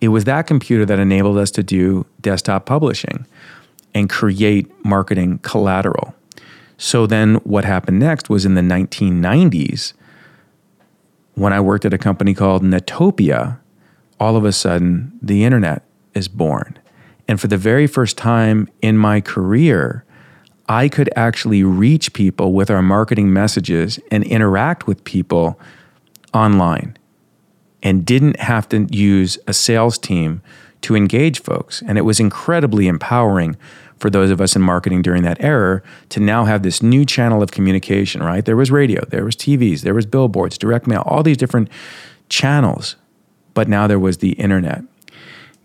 it 0.00 0.08
was 0.08 0.24
that 0.24 0.46
computer 0.46 0.84
that 0.86 0.98
enabled 0.98 1.38
us 1.38 1.50
to 1.52 1.62
do 1.62 2.06
desktop 2.20 2.66
publishing 2.66 3.26
and 3.94 4.08
create 4.08 4.68
marketing 4.84 5.38
collateral. 5.38 6.14
So 6.78 7.06
then 7.06 7.36
what 7.36 7.64
happened 7.64 7.98
next 7.98 8.30
was 8.30 8.46
in 8.46 8.54
the 8.54 8.60
1990s 8.60 9.92
when 11.38 11.52
I 11.52 11.60
worked 11.60 11.84
at 11.84 11.94
a 11.94 11.98
company 11.98 12.34
called 12.34 12.62
Netopia, 12.62 13.58
all 14.18 14.36
of 14.36 14.44
a 14.44 14.52
sudden 14.52 15.18
the 15.22 15.44
internet 15.44 15.84
is 16.14 16.28
born. 16.28 16.78
And 17.28 17.40
for 17.40 17.46
the 17.46 17.56
very 17.56 17.86
first 17.86 18.16
time 18.16 18.68
in 18.82 18.96
my 18.96 19.20
career, 19.20 20.04
I 20.68 20.88
could 20.88 21.10
actually 21.16 21.62
reach 21.62 22.12
people 22.12 22.52
with 22.52 22.70
our 22.70 22.82
marketing 22.82 23.32
messages 23.32 23.98
and 24.10 24.24
interact 24.24 24.86
with 24.86 25.04
people 25.04 25.58
online 26.34 26.96
and 27.82 28.04
didn't 28.04 28.40
have 28.40 28.68
to 28.70 28.86
use 28.90 29.38
a 29.46 29.52
sales 29.52 29.96
team 29.98 30.42
to 30.82 30.96
engage 30.96 31.40
folks. 31.40 31.82
And 31.82 31.96
it 31.96 32.02
was 32.02 32.20
incredibly 32.20 32.86
empowering 32.86 33.56
for 33.98 34.10
those 34.10 34.30
of 34.30 34.40
us 34.40 34.56
in 34.56 34.62
marketing 34.62 35.02
during 35.02 35.22
that 35.22 35.40
era 35.40 35.82
to 36.10 36.20
now 36.20 36.44
have 36.44 36.62
this 36.62 36.82
new 36.82 37.04
channel 37.04 37.42
of 37.42 37.50
communication, 37.50 38.22
right? 38.22 38.44
There 38.44 38.56
was 38.56 38.70
radio, 38.70 39.04
there 39.06 39.24
was 39.24 39.36
TVs, 39.36 39.82
there 39.82 39.94
was 39.94 40.06
billboards, 40.06 40.58
direct 40.58 40.86
mail, 40.86 41.02
all 41.06 41.22
these 41.22 41.36
different 41.36 41.68
channels. 42.28 42.96
But 43.54 43.68
now 43.68 43.86
there 43.86 43.98
was 43.98 44.18
the 44.18 44.32
internet. 44.32 44.82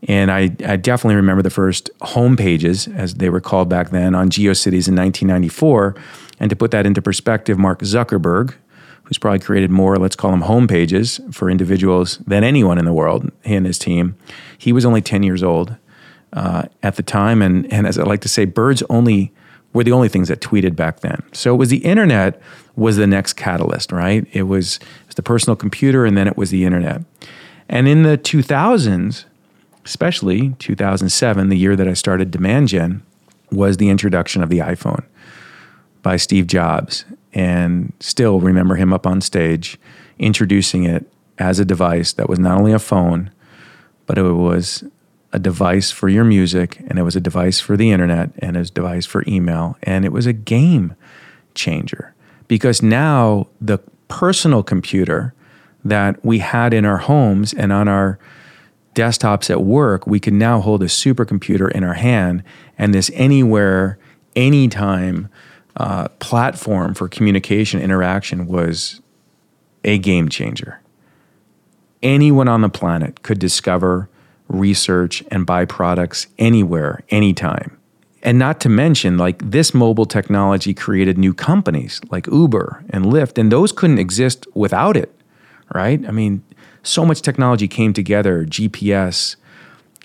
And 0.07 0.31
I, 0.31 0.51
I 0.65 0.75
definitely 0.75 1.15
remember 1.15 1.41
the 1.41 1.49
first 1.49 1.89
home 2.01 2.35
pages, 2.35 2.87
as 2.87 3.15
they 3.15 3.29
were 3.29 3.39
called 3.39 3.69
back 3.69 3.91
then, 3.91 4.15
on 4.15 4.29
GeoCities 4.29 4.87
in 4.87 4.95
1994. 4.95 5.95
And 6.39 6.49
to 6.49 6.55
put 6.55 6.71
that 6.71 6.85
into 6.85 7.01
perspective, 7.01 7.57
Mark 7.57 7.79
Zuckerberg, 7.79 8.55
who's 9.03 9.17
probably 9.17 9.39
created 9.39 9.71
more, 9.71 9.97
let's 9.97 10.15
call 10.15 10.31
them 10.31 10.41
home 10.41 10.67
pages 10.67 11.21
for 11.31 11.49
individuals 11.49 12.17
than 12.19 12.43
anyone 12.43 12.77
in 12.77 12.85
the 12.85 12.93
world, 12.93 13.31
he 13.43 13.55
and 13.55 13.65
his 13.65 13.79
team, 13.79 14.17
he 14.57 14.73
was 14.73 14.85
only 14.85 15.01
10 15.01 15.23
years 15.23 15.43
old 15.43 15.77
uh, 16.33 16.63
at 16.81 16.95
the 16.95 17.03
time. 17.03 17.41
And, 17.41 17.71
and 17.71 17.87
as 17.87 17.97
I 17.97 18.03
like 18.03 18.21
to 18.21 18.29
say, 18.29 18.45
birds 18.45 18.83
only 18.89 19.31
were 19.73 19.83
the 19.83 19.91
only 19.91 20.09
things 20.09 20.27
that 20.27 20.39
tweeted 20.39 20.75
back 20.75 20.99
then. 20.99 21.21
So 21.31 21.53
it 21.53 21.57
was 21.57 21.69
the 21.69 21.77
internet 21.77 22.39
was 22.75 22.97
the 22.97 23.07
next 23.07 23.33
catalyst, 23.33 23.91
right? 23.91 24.27
It 24.31 24.43
was, 24.43 24.77
it 24.77 25.07
was 25.07 25.15
the 25.15 25.23
personal 25.23 25.55
computer 25.55 26.05
and 26.05 26.17
then 26.17 26.27
it 26.27 26.37
was 26.37 26.49
the 26.49 26.65
internet. 26.65 27.03
And 27.69 27.87
in 27.87 28.03
the 28.03 28.17
2000s, 28.17 29.25
especially 29.85 30.55
2007, 30.59 31.49
the 31.49 31.57
year 31.57 31.75
that 31.75 31.87
I 31.87 31.93
started 31.93 32.31
Demand 32.31 32.67
Gen, 32.67 33.03
was 33.51 33.77
the 33.77 33.89
introduction 33.89 34.41
of 34.41 34.49
the 34.49 34.59
iPhone 34.59 35.03
by 36.01 36.17
Steve 36.17 36.47
Jobs. 36.47 37.05
And 37.33 37.93
still 37.99 38.39
remember 38.39 38.75
him 38.75 38.93
up 38.93 39.07
on 39.07 39.21
stage 39.21 39.79
introducing 40.19 40.83
it 40.83 41.11
as 41.39 41.59
a 41.59 41.65
device 41.65 42.13
that 42.13 42.29
was 42.29 42.39
not 42.39 42.57
only 42.57 42.73
a 42.73 42.79
phone, 42.79 43.31
but 44.05 44.17
it 44.17 44.23
was 44.23 44.83
a 45.33 45.39
device 45.39 45.91
for 45.91 46.07
your 46.07 46.23
music, 46.23 46.79
and 46.87 46.97
it 46.97 47.03
was 47.03 47.15
a 47.15 47.21
device 47.21 47.59
for 47.59 47.75
the 47.75 47.91
internet, 47.91 48.29
and 48.39 48.55
it 48.55 48.59
was 48.59 48.69
a 48.69 48.73
device 48.73 49.05
for 49.05 49.23
email, 49.27 49.75
and 49.83 50.05
it 50.05 50.11
was 50.11 50.25
a 50.25 50.33
game 50.33 50.95
changer. 51.55 52.13
Because 52.47 52.81
now 52.81 53.47
the 53.59 53.79
personal 54.07 54.63
computer 54.63 55.33
that 55.83 56.23
we 56.23 56.39
had 56.39 56.73
in 56.73 56.85
our 56.85 56.97
homes 56.97 57.53
and 57.53 57.73
on 57.73 57.87
our 57.87 58.19
desktops 58.93 59.49
at 59.49 59.63
work, 59.63 60.05
we 60.05 60.19
can 60.19 60.37
now 60.37 60.61
hold 60.61 60.83
a 60.83 60.87
supercomputer 60.87 61.69
in 61.71 61.83
our 61.83 61.95
hand 61.95 62.43
and 62.77 62.93
this 62.93 63.09
anywhere, 63.13 63.97
anytime 64.35 65.29
uh, 65.77 66.07
platform 66.19 66.93
for 66.93 67.07
communication 67.07 67.81
interaction 67.81 68.45
was 68.45 69.01
a 69.83 69.97
game 69.97 70.29
changer. 70.29 70.79
Anyone 72.03 72.47
on 72.47 72.61
the 72.61 72.69
planet 72.69 73.23
could 73.23 73.39
discover, 73.39 74.09
research, 74.53 75.23
and 75.31 75.45
buy 75.45 75.65
products 75.65 76.27
anywhere, 76.37 77.01
anytime. 77.09 77.77
And 78.21 78.39
not 78.39 78.61
to 78.61 78.69
mention, 78.69 79.17
like 79.17 79.51
this 79.51 79.73
mobile 79.73 80.05
technology 80.05 80.73
created 80.73 81.17
new 81.17 81.33
companies 81.33 81.99
like 82.09 82.27
Uber 82.27 82.85
and 82.89 83.05
Lyft, 83.05 83.37
and 83.37 83.51
those 83.51 83.71
couldn't 83.71 83.99
exist 83.99 84.47
without 84.53 84.95
it, 84.95 85.13
right? 85.75 86.05
I 86.07 86.11
mean, 86.11 86.43
so 86.83 87.05
much 87.05 87.21
technology 87.21 87.67
came 87.67 87.91
together 87.91 88.45
GPS 88.45 89.35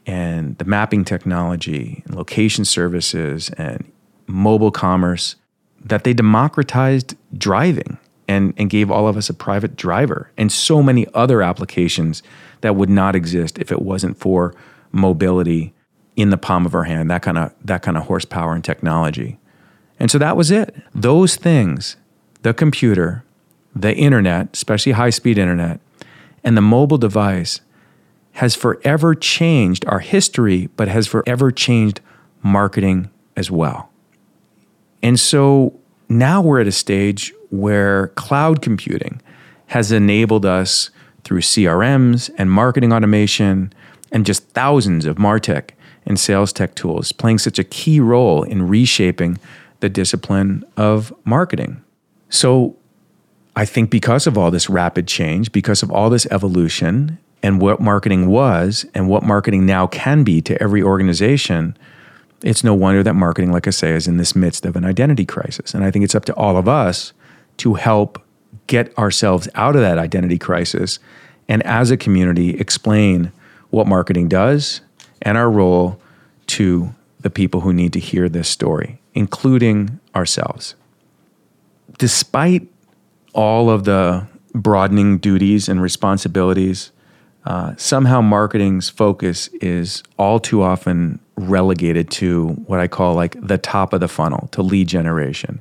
and 0.07 0.57
the 0.59 0.65
mapping 0.65 1.05
technology 1.05 2.03
and 2.07 2.17
location 2.17 2.65
services 2.65 3.51
and 3.51 3.91
mobile 4.27 4.71
commerce 4.71 5.37
that 5.85 6.05
they 6.05 6.13
democratized 6.13 7.15
driving 7.37 7.99
and, 8.27 8.55
and 8.57 8.71
gave 8.71 8.91
all 8.91 9.07
of 9.07 9.17
us 9.17 9.29
a 9.29 9.35
private 9.35 9.77
driver 9.77 10.31
and 10.37 10.51
so 10.51 10.83
many 10.83 11.07
other 11.15 11.43
applications 11.43 12.23
that 12.61 12.77
would 12.77 12.91
not 12.91 13.15
exist 13.15 13.59
if 13.59 13.71
it 13.73 13.83
wasn't 13.83 14.17
for 14.19 14.55
mobility 14.93 15.73
in 16.17 16.31
the 16.31 16.39
palm 16.39 16.67
of 16.67 16.75
our 16.75 16.85
hand 16.85 17.11
that 17.11 17.23
kind 17.23 17.39
of 17.39 17.55
that 17.65 17.83
kind 17.83 17.97
of 17.97 18.05
horsepower 18.05 18.55
and 18.55 18.65
technology 18.65 19.39
and 20.01 20.11
so 20.11 20.19
that 20.19 20.37
was 20.37 20.51
it 20.51 20.75
those 20.95 21.37
things 21.37 21.97
the 22.43 22.55
computer 22.55 23.25
the 23.75 23.95
internet 23.95 24.49
especially 24.53 24.93
high 24.93 25.11
speed 25.11 25.39
internet 25.39 25.81
and 26.43 26.57
the 26.57 26.63
mobile 26.63 26.99
device 26.99 27.61
has 28.39 28.55
forever 28.55 29.17
changed 29.17 29.85
our 29.87 29.99
history, 29.99 30.69
but 30.77 30.87
has 30.87 31.09
forever 31.09 31.51
changed 31.51 32.01
marketing 32.41 33.11
as 33.37 33.51
well. 33.51 33.91
And 35.03 35.19
so 35.19 35.79
now 36.09 36.41
we're 36.41 36.61
at 36.61 36.69
a 36.69 36.73
stage 36.73 37.35
where 37.51 38.09
cloud 38.09 38.63
computing 38.63 39.21
has 39.67 39.91
enabled 39.91 40.47
us 40.47 40.91
through 41.29 41.43
CRMs 41.43 42.31
and 42.39 42.51
marketing 42.51 42.91
automation 42.91 43.71
and 44.11 44.25
just 44.25 44.49
thousands 44.53 45.05
of 45.05 45.17
MarTech 45.17 45.73
and 46.07 46.19
sales 46.19 46.55
tech 46.55 46.75
tools 46.75 47.13
playing 47.13 47.37
such 47.37 47.59
a 47.59 47.65
key 47.65 48.01
role 48.01 48.43
in 48.45 48.67
reshaping 48.67 49.37
the 49.81 49.91
discipline 49.91 50.65
of 50.79 51.13
marketing. 51.27 51.85
So 52.31 52.77
I 53.55 53.67
think 53.67 53.91
because 53.91 54.27
of 54.27 54.39
all 54.39 54.51
this 54.51 54.71
rapid 54.71 55.07
change, 55.07 55.53
because 55.53 55.83
of 55.83 55.93
all 55.93 56.09
this 56.09 56.25
evolution 56.31 57.19
and 57.43 57.61
what 57.61 57.79
marketing 57.79 58.31
was 58.31 58.87
and 58.95 59.07
what 59.11 59.23
marketing 59.23 59.67
now 59.67 59.87
can 59.87 60.25
be 60.25 60.41
to 60.41 60.61
every 60.63 60.83
organization, 60.83 61.77
it's 62.43 62.65
no 62.65 62.73
wonder 62.73 63.03
that 63.03 63.13
marketing, 63.13 63.53
like 63.53 63.67
I 63.67 63.71
say, 63.71 63.91
is 63.91 64.09
in 64.09 64.17
this 64.17 64.35
midst 64.35 64.65
of 64.65 64.77
an 64.77 64.87
identity 64.87 65.27
crisis. 65.27 65.75
And 65.75 65.85
I 65.85 65.91
think 65.91 66.07
it's 66.07 66.15
up 66.15 66.25
to 66.25 66.35
all 66.37 66.57
of 66.57 66.69
us 66.69 67.13
to 67.59 67.75
help 67.75 68.25
get 68.69 68.97
ourselves 68.97 69.49
out 69.57 69.75
of 69.75 69.83
that 69.83 69.99
identity 69.99 70.39
crisis 70.39 71.01
and 71.49 71.63
as 71.65 71.91
a 71.91 71.97
community 71.97 72.51
explain 72.61 73.33
what 73.71 73.87
marketing 73.87 74.29
does 74.29 74.81
and 75.21 75.37
our 75.37 75.51
role 75.51 76.01
to 76.47 76.95
the 77.21 77.31
people 77.31 77.63
who 77.63 77.73
need 77.73 77.93
to 77.93 77.99
hear 78.01 78.29
this 78.29 78.49
story, 78.49 79.01
including 79.15 79.99
ourselves. 80.15 80.75
Despite 81.99 82.69
all 83.35 83.71
of 83.71 83.85
the 83.85 84.27
broadening 84.55 85.19
duties 85.19 85.69
and 85.69 85.83
responsibilities, 85.83 86.93
uh, 87.45 87.75
somehow 87.77 88.21
marketing's 88.21 88.89
focus 88.89 89.49
is 89.61 90.03
all 90.19 90.39
too 90.39 90.63
often 90.63 91.19
relegated 91.37 92.11
to 92.11 92.49
what 92.67 92.81
I 92.81 92.89
call 92.89 93.15
like 93.15 93.37
the 93.41 93.59
top 93.59 93.93
of 93.93 94.01
the 94.01 94.09
funnel 94.09 94.49
to 94.53 94.63
lead 94.63 94.89
generation. 94.89 95.61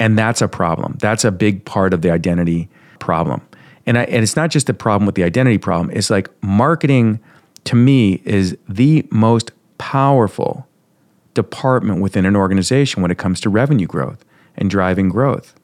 And 0.00 0.18
that's 0.18 0.40
a 0.42 0.48
problem. 0.48 0.96
That's 0.98 1.24
a 1.24 1.30
big 1.30 1.64
part 1.64 1.94
of 1.94 2.02
the 2.02 2.10
identity 2.10 2.68
problem. 2.98 3.42
And, 3.86 3.98
I, 3.98 4.04
and 4.04 4.22
it's 4.22 4.34
not 4.34 4.50
just 4.50 4.68
a 4.68 4.74
problem 4.74 5.06
with 5.06 5.14
the 5.14 5.22
identity 5.22 5.58
problem, 5.58 5.94
it's 5.96 6.10
like 6.10 6.28
marketing 6.42 7.20
to 7.64 7.76
me 7.76 8.22
is 8.24 8.56
the 8.68 9.06
most 9.10 9.52
powerful 9.78 10.66
department 11.34 12.00
within 12.00 12.24
an 12.24 12.34
organization 12.34 13.02
when 13.02 13.10
it 13.10 13.18
comes 13.18 13.40
to 13.40 13.50
revenue 13.50 13.86
growth 13.86 14.24
and 14.56 14.70
driving 14.70 15.08
growth. 15.08 15.54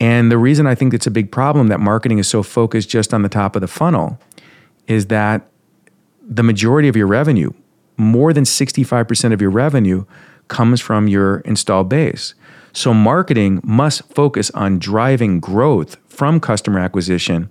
And 0.00 0.30
the 0.30 0.38
reason 0.38 0.66
I 0.66 0.74
think 0.74 0.94
it's 0.94 1.06
a 1.06 1.10
big 1.10 1.30
problem 1.30 1.68
that 1.68 1.80
marketing 1.80 2.18
is 2.18 2.28
so 2.28 2.42
focused 2.42 2.88
just 2.88 3.12
on 3.12 3.22
the 3.22 3.28
top 3.28 3.56
of 3.56 3.60
the 3.60 3.68
funnel 3.68 4.18
is 4.86 5.06
that 5.06 5.48
the 6.22 6.42
majority 6.42 6.88
of 6.88 6.96
your 6.96 7.06
revenue, 7.06 7.50
more 7.96 8.32
than 8.32 8.44
65% 8.44 9.32
of 9.32 9.40
your 9.40 9.50
revenue, 9.50 10.04
comes 10.48 10.80
from 10.80 11.08
your 11.08 11.38
install 11.40 11.84
base. 11.84 12.34
So 12.74 12.92
marketing 12.92 13.60
must 13.62 14.02
focus 14.12 14.50
on 14.50 14.80
driving 14.80 15.38
growth 15.38 15.96
from 16.08 16.40
customer 16.40 16.80
acquisition 16.80 17.48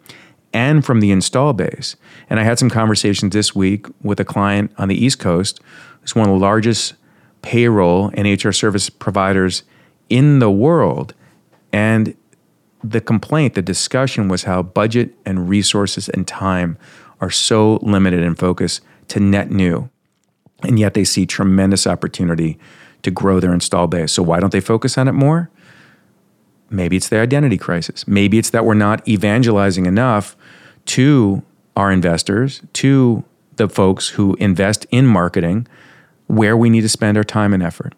and 0.51 0.86
from 0.86 1.00
the 1.00 1.12
install 1.12 1.53
base. 1.53 1.96
And 2.30 2.42
I 2.42 2.44
had 2.44 2.60
some 2.60 2.70
conversations 2.70 3.34
this 3.34 3.56
week 3.56 3.88
with 4.01 4.20
a 4.20 4.25
client 4.25 4.72
on 4.77 4.89
the 4.89 4.96
East 4.96 5.20
Coast 5.20 5.62
who's 6.01 6.13
one 6.13 6.27
of 6.27 6.36
the 6.36 6.39
largest 6.42 6.96
payroll 7.42 8.12
and 8.13 8.27
HR 8.44 8.51
service 8.51 8.89
providers 8.89 9.63
in 10.10 10.39
the 10.39 10.51
world. 10.51 11.13
And 11.72 12.15
the 12.84 13.01
complaint, 13.01 13.56
the 13.56 13.62
discussion 13.62 14.27
was 14.27 14.44
how 14.44 14.62
budget 14.62 15.15
and 15.25 15.48
resources 15.48 16.10
and 16.10 16.27
time 16.27 16.77
are 17.22 17.32
so 17.32 17.80
limited 17.82 18.22
in 18.22 18.36
focus 18.36 18.82
to 19.08 19.22
net 19.22 19.50
new. 19.50 19.89
And 20.63 20.77
yet 20.77 20.94
they 20.94 21.06
see 21.06 21.25
tremendous 21.25 21.88
opportunity 21.88 22.60
to 23.03 23.12
grow 23.12 23.39
their 23.39 23.53
install 23.53 23.88
base. 23.88 24.12
So 24.12 24.24
why 24.24 24.39
don't 24.39 24.51
they 24.51 24.62
focus 24.62 24.98
on 24.98 25.07
it 25.07 25.13
more? 25.13 25.50
Maybe 26.69 26.98
it's 26.98 27.10
the 27.10 27.19
identity 27.19 27.57
crisis. 27.57 28.07
Maybe 28.07 28.39
it's 28.39 28.50
that 28.50 28.65
we're 28.65 28.74
not 28.74 29.07
evangelizing 29.07 29.86
enough 29.86 30.36
to 30.86 31.43
our 31.75 31.91
investors, 31.91 32.62
to 32.74 33.24
the 33.57 33.69
folks 33.69 34.10
who 34.10 34.36
invest 34.36 34.86
in 34.89 35.05
marketing, 35.05 35.67
where 36.27 36.57
we 36.57 36.69
need 36.69 36.81
to 36.81 36.89
spend 36.89 37.17
our 37.17 37.24
time 37.24 37.53
and 37.53 37.62
effort. 37.62 37.93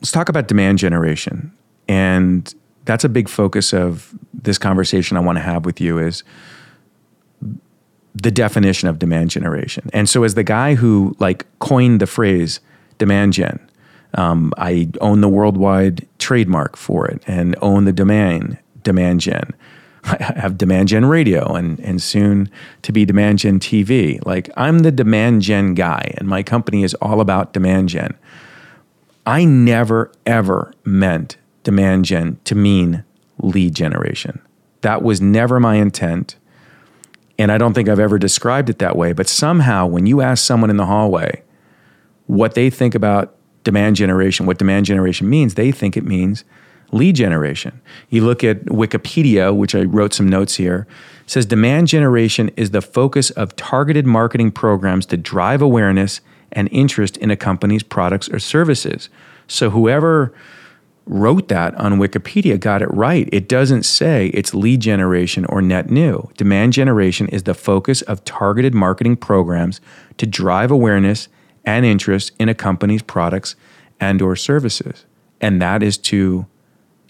Let's 0.00 0.12
talk 0.12 0.28
about 0.28 0.46
demand 0.46 0.78
generation. 0.78 1.52
And 1.88 2.54
that's 2.84 3.04
a 3.04 3.08
big 3.08 3.28
focus 3.28 3.72
of 3.72 4.14
this 4.32 4.58
conversation 4.58 5.16
I 5.16 5.20
want 5.20 5.36
to 5.36 5.42
have 5.42 5.64
with 5.64 5.80
you 5.80 5.98
is 5.98 6.22
the 8.14 8.30
definition 8.30 8.88
of 8.88 8.98
demand 8.98 9.30
generation. 9.30 9.90
And 9.92 10.08
so 10.08 10.24
as 10.24 10.34
the 10.34 10.44
guy 10.44 10.74
who 10.74 11.16
like 11.18 11.46
coined 11.58 12.00
the 12.00 12.06
phrase 12.06 12.60
demand 12.98 13.32
gen, 13.32 13.67
um, 14.14 14.52
I 14.56 14.88
own 15.00 15.20
the 15.20 15.28
worldwide 15.28 16.06
trademark 16.18 16.76
for 16.76 17.06
it 17.06 17.22
and 17.26 17.56
own 17.60 17.84
the 17.84 17.92
domain 17.92 18.58
demand 18.82 19.20
gen. 19.20 19.54
I 20.04 20.32
have 20.36 20.56
Demand 20.56 20.88
Gen 20.88 21.06
Radio 21.06 21.54
and, 21.54 21.78
and 21.80 22.00
soon 22.00 22.50
to 22.82 22.92
be 22.92 23.04
Demand 23.04 23.40
Gen 23.40 23.58
TV. 23.58 24.24
Like, 24.24 24.48
I'm 24.56 24.80
the 24.80 24.92
Demand 24.92 25.42
Gen 25.42 25.74
guy, 25.74 26.14
and 26.16 26.28
my 26.28 26.42
company 26.42 26.82
is 26.82 26.94
all 26.94 27.20
about 27.20 27.52
Demand 27.52 27.88
Gen. 27.88 28.16
I 29.26 29.44
never, 29.44 30.10
ever 30.24 30.72
meant 30.84 31.36
Demand 31.62 32.06
Gen 32.06 32.38
to 32.44 32.54
mean 32.54 33.04
lead 33.42 33.74
generation. 33.74 34.40
That 34.80 35.02
was 35.02 35.20
never 35.20 35.60
my 35.60 35.74
intent. 35.74 36.36
And 37.38 37.52
I 37.52 37.58
don't 37.58 37.74
think 37.74 37.88
I've 37.88 38.00
ever 38.00 38.18
described 38.18 38.70
it 38.70 38.78
that 38.78 38.96
way. 38.96 39.12
But 39.12 39.28
somehow, 39.28 39.86
when 39.86 40.06
you 40.06 40.20
ask 40.20 40.44
someone 40.44 40.70
in 40.70 40.76
the 40.76 40.86
hallway 40.86 41.42
what 42.26 42.54
they 42.54 42.70
think 42.70 42.94
about 42.94 43.34
demand 43.64 43.96
generation, 43.96 44.46
what 44.46 44.58
demand 44.58 44.86
generation 44.86 45.28
means, 45.28 45.54
they 45.54 45.72
think 45.72 45.96
it 45.96 46.04
means 46.04 46.44
lead 46.92 47.16
generation. 47.16 47.80
You 48.08 48.24
look 48.24 48.42
at 48.42 48.64
Wikipedia, 48.66 49.54
which 49.54 49.74
I 49.74 49.82
wrote 49.82 50.14
some 50.14 50.28
notes 50.28 50.56
here, 50.56 50.86
says 51.26 51.46
demand 51.46 51.88
generation 51.88 52.50
is 52.56 52.70
the 52.70 52.80
focus 52.80 53.30
of 53.30 53.56
targeted 53.56 54.06
marketing 54.06 54.52
programs 54.52 55.04
to 55.06 55.16
drive 55.16 55.60
awareness 55.60 56.20
and 56.52 56.68
interest 56.72 57.16
in 57.18 57.30
a 57.30 57.36
company's 57.36 57.82
products 57.82 58.28
or 58.30 58.38
services. 58.38 59.10
So 59.46 59.70
whoever 59.70 60.32
wrote 61.08 61.48
that 61.48 61.74
on 61.76 61.94
Wikipedia 61.94 62.60
got 62.60 62.82
it 62.82 62.92
right. 62.92 63.28
It 63.32 63.48
doesn't 63.48 63.84
say 63.84 64.28
it's 64.28 64.54
lead 64.54 64.80
generation 64.80 65.46
or 65.46 65.62
net 65.62 65.90
new. 65.90 66.30
Demand 66.36 66.74
generation 66.74 67.28
is 67.28 67.44
the 67.44 67.54
focus 67.54 68.02
of 68.02 68.24
targeted 68.24 68.74
marketing 68.74 69.16
programs 69.16 69.80
to 70.18 70.26
drive 70.26 70.70
awareness 70.70 71.28
and 71.64 71.84
interest 71.84 72.32
in 72.38 72.48
a 72.48 72.54
company's 72.54 73.02
products 73.02 73.56
and 74.00 74.22
or 74.22 74.36
services. 74.36 75.04
And 75.40 75.60
that 75.62 75.82
is 75.82 75.98
to 75.98 76.46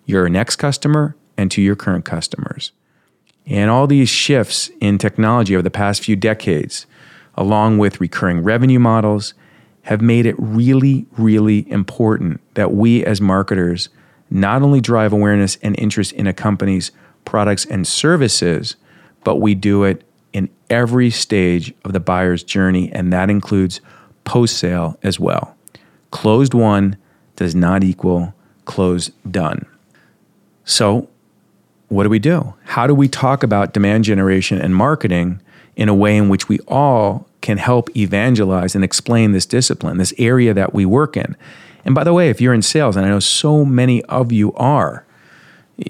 your 0.05 0.29
next 0.29 0.57
customer 0.57 1.17
and 1.37 1.51
to 1.51 1.63
your 1.63 1.77
current 1.77 2.05
customers. 2.05 2.73
And 3.47 3.71
all 3.71 3.87
these 3.87 4.09
shifts 4.09 4.71
in 4.81 4.99
technology 4.99 5.55
over 5.55 5.63
the 5.63 5.71
past 5.71 6.05
few 6.05 6.17
decades, 6.17 6.87
along 7.35 7.79
with 7.79 8.01
recurring 8.01 8.43
revenue 8.43 8.79
models, 8.79 9.35
have 9.83 10.03
made 10.03 10.27
it 10.27 10.35
really, 10.39 11.07
really 11.17 11.71
important 11.71 12.41
that 12.55 12.75
we 12.75 13.05
as 13.05 13.21
marketers 13.21 13.89
not 14.31 14.61
only 14.61 14.81
drive 14.83 15.13
awareness 15.13 15.57
and 15.63 15.79
interest 15.79 16.13
in 16.13 16.27
a 16.27 16.33
company's 16.35 16.91
products 17.25 17.65
and 17.65 17.87
services, 17.87 18.77
but 19.25 19.37
we 19.37 19.55
do 19.55 19.85
it 19.85 20.05
in 20.33 20.51
every 20.69 21.11
stage 21.11 21.73
of 21.85 21.93
the 21.93 22.01
buyer's 22.01 22.43
journey, 22.43 22.93
and 22.93 23.13
that 23.13 23.31
includes 23.31 23.81
post 24.29 24.59
sale 24.59 24.99
as 25.03 25.19
well. 25.19 25.57
Closed 26.11 26.53
won 26.53 26.99
does 27.37 27.55
not 27.55 27.83
equal 27.83 28.35
closed 28.67 29.11
done. 29.31 29.65
So, 30.65 31.09
what 31.89 32.03
do 32.03 32.11
we 32.11 32.19
do? 32.19 32.53
How 32.65 32.87
do 32.87 32.95
we 32.95 33.09
talk 33.09 33.43
about 33.43 33.73
demand 33.73 34.05
generation 34.05 34.61
and 34.61 34.77
marketing 34.77 35.41
in 35.77 35.89
a 35.89 35.95
way 35.95 36.15
in 36.15 36.29
which 36.29 36.47
we 36.47 36.59
all 36.69 37.27
can 37.41 37.57
help 37.57 37.89
evangelize 37.97 38.75
and 38.75 38.85
explain 38.85 39.33
this 39.33 39.47
discipline, 39.47 39.97
this 39.97 40.13
area 40.19 40.53
that 40.53 40.75
we 40.75 40.85
work 40.85 41.17
in? 41.17 41.35
And 41.87 41.95
by 41.95 42.05
the 42.05 42.13
way, 42.13 42.29
if 42.29 42.39
you're 42.39 42.53
in 42.53 42.61
sales, 42.61 42.97
and 42.97 43.07
I 43.07 43.09
know 43.09 43.21
so 43.21 43.65
many 43.65 44.03
of 44.05 44.31
you 44.31 44.53
are, 44.55 45.07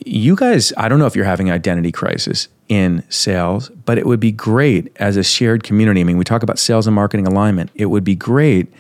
you 0.06 0.36
guys, 0.36 0.72
I 0.76 0.88
don't 0.88 1.00
know 1.00 1.06
if 1.06 1.16
you're 1.16 1.24
having 1.24 1.50
identity 1.50 1.90
crisis 1.90 2.46
in 2.68 3.02
sales, 3.08 3.70
but 3.70 3.98
it 3.98 4.06
would 4.06 4.20
be 4.20 4.30
great 4.30 4.94
as 4.96 5.16
a 5.16 5.24
shared 5.24 5.62
community. 5.62 6.00
I 6.00 6.04
mean, 6.04 6.18
we 6.18 6.24
talk 6.24 6.42
about 6.42 6.58
sales 6.58 6.86
and 6.86 6.94
marketing 6.94 7.26
alignment. 7.26 7.70
It 7.74 7.86
would 7.86 8.04
be 8.04 8.14
great 8.14 8.72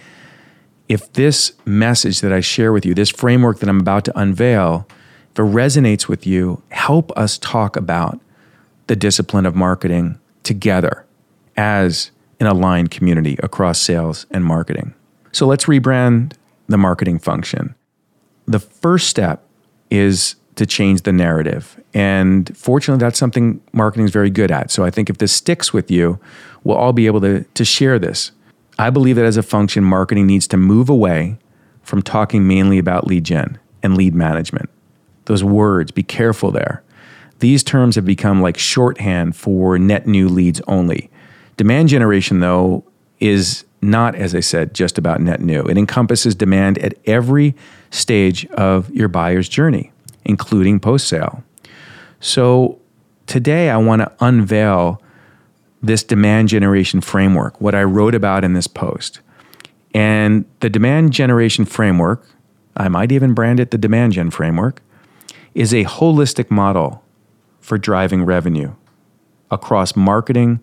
if 0.88 1.12
this 1.12 1.52
message 1.66 2.20
that 2.20 2.32
I 2.32 2.40
share 2.40 2.72
with 2.72 2.86
you, 2.86 2.94
this 2.94 3.10
framework 3.10 3.58
that 3.60 3.68
I'm 3.68 3.80
about 3.80 4.04
to 4.06 4.18
unveil, 4.18 4.86
if 5.32 5.38
it 5.38 5.42
resonates 5.42 6.08
with 6.08 6.26
you, 6.26 6.62
help 6.70 7.16
us 7.16 7.38
talk 7.38 7.76
about 7.76 8.20
the 8.86 8.96
discipline 8.96 9.44
of 9.44 9.54
marketing 9.54 10.18
together 10.42 11.04
as 11.56 12.10
an 12.40 12.46
aligned 12.46 12.90
community 12.90 13.38
across 13.42 13.78
sales 13.78 14.26
and 14.30 14.44
marketing. 14.44 14.94
So 15.32 15.46
let's 15.46 15.66
rebrand 15.66 16.32
the 16.68 16.78
marketing 16.78 17.18
function. 17.18 17.74
The 18.46 18.58
first 18.58 19.08
step 19.08 19.44
is 19.90 20.36
to 20.58 20.66
change 20.66 21.02
the 21.02 21.12
narrative. 21.12 21.82
And 21.94 22.54
fortunately, 22.56 23.00
that's 23.00 23.18
something 23.18 23.60
marketing 23.72 24.04
is 24.04 24.10
very 24.10 24.30
good 24.30 24.50
at. 24.50 24.70
So 24.70 24.84
I 24.84 24.90
think 24.90 25.08
if 25.10 25.18
this 25.18 25.32
sticks 25.32 25.72
with 25.72 25.90
you, 25.90 26.20
we'll 26.64 26.76
all 26.76 26.92
be 26.92 27.06
able 27.06 27.20
to, 27.22 27.44
to 27.44 27.64
share 27.64 27.98
this. 27.98 28.32
I 28.78 28.90
believe 28.90 29.16
that 29.16 29.24
as 29.24 29.36
a 29.36 29.42
function, 29.42 29.82
marketing 29.82 30.26
needs 30.26 30.46
to 30.48 30.56
move 30.56 30.88
away 30.88 31.38
from 31.82 32.02
talking 32.02 32.46
mainly 32.46 32.78
about 32.78 33.06
lead 33.06 33.24
gen 33.24 33.58
and 33.82 33.96
lead 33.96 34.14
management 34.14 34.68
those 35.28 35.44
words, 35.44 35.92
be 35.92 36.02
careful 36.02 36.50
there. 36.50 36.82
These 37.38 37.62
terms 37.62 37.94
have 37.94 38.04
become 38.04 38.42
like 38.42 38.58
shorthand 38.58 39.36
for 39.36 39.78
net 39.78 40.06
new 40.06 40.28
leads 40.28 40.60
only. 40.66 41.08
Demand 41.56 41.88
generation, 41.88 42.40
though, 42.40 42.84
is 43.20 43.64
not, 43.80 44.16
as 44.16 44.34
I 44.34 44.40
said, 44.40 44.74
just 44.74 44.98
about 44.98 45.20
net 45.20 45.40
new. 45.40 45.62
It 45.62 45.78
encompasses 45.78 46.34
demand 46.34 46.78
at 46.78 46.94
every 47.06 47.54
stage 47.90 48.46
of 48.46 48.90
your 48.90 49.08
buyer's 49.08 49.48
journey, 49.48 49.92
including 50.28 50.78
post 50.78 51.08
sale. 51.08 51.42
So 52.20 52.78
today 53.26 53.70
I 53.70 53.78
want 53.78 54.02
to 54.02 54.12
unveil 54.20 55.02
this 55.82 56.02
demand 56.02 56.48
generation 56.48 57.00
framework, 57.00 57.60
what 57.60 57.74
I 57.74 57.82
wrote 57.82 58.14
about 58.14 58.44
in 58.44 58.52
this 58.52 58.66
post. 58.66 59.20
And 59.94 60.44
the 60.60 60.68
demand 60.68 61.12
generation 61.12 61.64
framework, 61.64 62.26
I 62.76 62.88
might 62.88 63.10
even 63.10 63.34
brand 63.34 63.58
it 63.58 63.70
the 63.70 63.78
demand 63.78 64.12
gen 64.12 64.30
framework, 64.30 64.82
is 65.54 65.72
a 65.72 65.84
holistic 65.84 66.50
model 66.50 67.02
for 67.60 67.78
driving 67.78 68.24
revenue 68.24 68.74
across 69.50 69.96
marketing, 69.96 70.60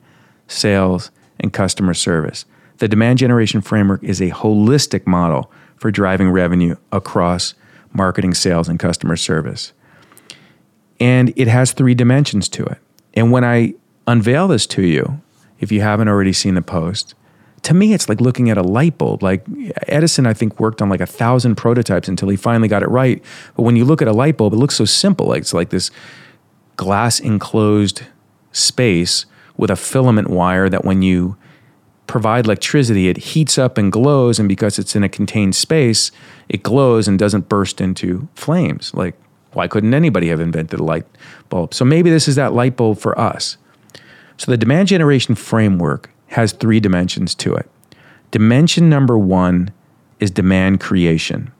sales, 0.47 1.11
and 1.39 1.51
customer 1.51 1.93
service. 1.93 2.45
The 2.77 2.87
demand 2.87 3.19
generation 3.19 3.61
framework 3.61 4.03
is 4.03 4.21
a 4.21 4.31
holistic 4.31 5.07
model 5.07 5.51
for 5.75 5.91
driving 5.91 6.29
revenue 6.29 6.75
across 6.91 7.55
marketing, 7.95 8.33
sales, 8.33 8.67
and 8.67 8.79
customer 8.79 9.15
service. 9.15 9.73
And 10.99 11.33
it 11.35 11.47
has 11.47 11.71
three 11.71 11.93
dimensions 11.93 12.47
to 12.49 12.65
it. 12.65 12.77
And 13.13 13.31
when 13.31 13.43
I 13.43 13.73
unveil 14.07 14.47
this 14.47 14.67
to 14.67 14.81
you, 14.81 15.21
if 15.59 15.71
you 15.71 15.81
haven't 15.81 16.07
already 16.07 16.33
seen 16.33 16.55
the 16.55 16.61
post, 16.61 17.15
to 17.63 17.73
me, 17.73 17.93
it's 17.93 18.07
like 18.07 18.21
looking 18.21 18.51
at 18.51 18.57
a 18.57 18.61
light 18.61 18.97
bulb. 18.97 19.23
Like 19.23 19.43
Edison, 19.87 20.27
I 20.27 20.33
think, 20.33 20.59
worked 20.59 20.81
on 20.81 20.89
like 20.89 21.01
a 21.01 21.07
thousand 21.07 21.55
prototypes 21.55 22.07
until 22.07 22.29
he 22.29 22.37
finally 22.37 22.67
got 22.67 22.83
it 22.83 22.89
right. 22.89 23.23
But 23.55 23.63
when 23.63 23.75
you 23.75 23.85
look 23.85 24.01
at 24.03 24.07
a 24.07 24.13
light 24.13 24.37
bulb, 24.37 24.53
it 24.53 24.57
looks 24.57 24.75
so 24.75 24.85
simple. 24.85 25.27
Like 25.27 25.41
it's 25.41 25.53
like 25.53 25.69
this 25.71 25.89
glass 26.75 27.19
enclosed 27.19 28.03
space 28.51 29.25
with 29.57 29.71
a 29.71 29.75
filament 29.75 30.29
wire 30.29 30.69
that 30.69 30.85
when 30.85 31.01
you 31.01 31.37
provide 32.07 32.45
electricity, 32.45 33.09
it 33.09 33.17
heats 33.17 33.57
up 33.57 33.77
and 33.77 33.91
glows. 33.91 34.39
And 34.39 34.47
because 34.47 34.79
it's 34.79 34.95
in 34.95 35.03
a 35.03 35.09
contained 35.09 35.55
space, 35.55 36.11
it 36.49 36.63
glows 36.63 37.07
and 37.07 37.17
doesn't 37.17 37.49
burst 37.49 37.81
into 37.81 38.27
flames. 38.35 38.93
Like, 38.93 39.15
why 39.53 39.67
couldn't 39.67 39.93
anybody 39.93 40.29
have 40.29 40.39
invented 40.39 40.79
a 40.79 40.83
light 40.83 41.05
bulb? 41.49 41.73
So 41.73 41.85
maybe 41.85 42.09
this 42.09 42.27
is 42.27 42.35
that 42.35 42.53
light 42.53 42.75
bulb 42.75 42.99
for 42.99 43.17
us. 43.19 43.57
So 44.37 44.51
the 44.51 44.57
demand 44.57 44.89
generation 44.89 45.35
framework 45.35 46.09
has 46.27 46.51
three 46.51 46.79
dimensions 46.79 47.33
to 47.35 47.55
it. 47.55 47.69
Dimension 48.31 48.89
number 48.89 49.17
one 49.17 49.71
is 50.19 50.29
demand 50.29 50.81
creation. 50.81 51.51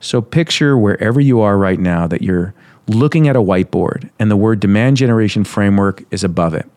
So 0.00 0.20
picture 0.20 0.76
wherever 0.76 1.20
you 1.20 1.40
are 1.40 1.56
right 1.56 1.78
now 1.78 2.06
that 2.06 2.22
you're 2.22 2.54
looking 2.86 3.28
at 3.28 3.36
a 3.36 3.42
whiteboard 3.42 4.10
and 4.18 4.30
the 4.30 4.36
word 4.36 4.60
demand 4.60 4.96
generation 4.96 5.44
framework 5.44 6.04
is 6.10 6.24
above 6.24 6.54
it. 6.54 6.68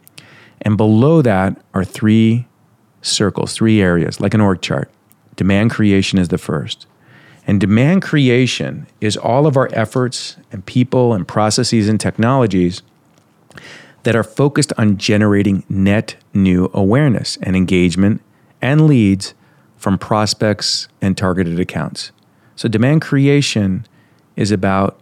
And 0.62 0.78
below 0.78 1.22
that 1.22 1.62
are 1.74 1.84
three 1.84 2.48
circles, 3.04 3.54
three 3.54 3.82
areas, 3.82 4.20
like 4.20 4.34
an 4.34 4.42
org 4.42 4.62
chart. 4.62 4.90
Demand 5.36 5.70
creation 5.70 6.18
is 6.18 6.30
the 6.30 6.38
first. 6.40 6.88
And 7.46 7.60
demand 7.60 8.02
creation 8.02 8.88
is 9.02 9.18
all 9.18 9.46
of 9.46 9.58
our 9.58 9.70
efforts 9.74 10.38
and 10.52 10.66
people 10.66 11.14
and 11.14 11.28
processes 11.28 11.90
and 11.90 12.00
technologies 12.00 12.82
that 14.04 14.16
are 14.16 14.24
focused 14.24 14.74
on 14.78 14.98
generating 14.98 15.64
net 15.70 16.16
new 16.34 16.72
awareness 16.74 17.38
and 17.42 17.56
engagement 17.56 18.22
and 18.62 18.88
leads 18.88 19.34
from 19.78 19.98
prospects 19.98 20.88
and 21.02 21.18
targeted 21.18 21.60
accounts. 21.60 22.12
So, 22.56 22.70
demand 22.70 23.02
creation 23.02 23.86
is 24.36 24.52
about 24.52 25.00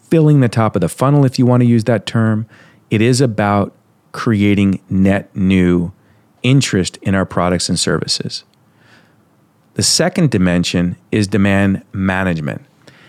filling 0.00 0.40
the 0.40 0.48
top 0.48 0.74
of 0.74 0.80
the 0.80 0.88
funnel, 0.88 1.24
if 1.24 1.38
you 1.38 1.46
want 1.46 1.62
to 1.62 1.68
use 1.68 1.84
that 1.84 2.06
term. 2.06 2.46
It 2.90 3.00
is 3.00 3.20
about 3.20 3.72
creating 4.10 4.80
net 4.90 5.34
new 5.36 5.92
interest 6.42 6.96
in 6.98 7.14
our 7.14 7.24
products 7.24 7.68
and 7.68 7.78
services. 7.78 8.44
The 9.74 9.82
second 9.82 10.30
dimension 10.30 10.96
is 11.12 11.28
demand 11.28 11.82
management. 11.92 12.62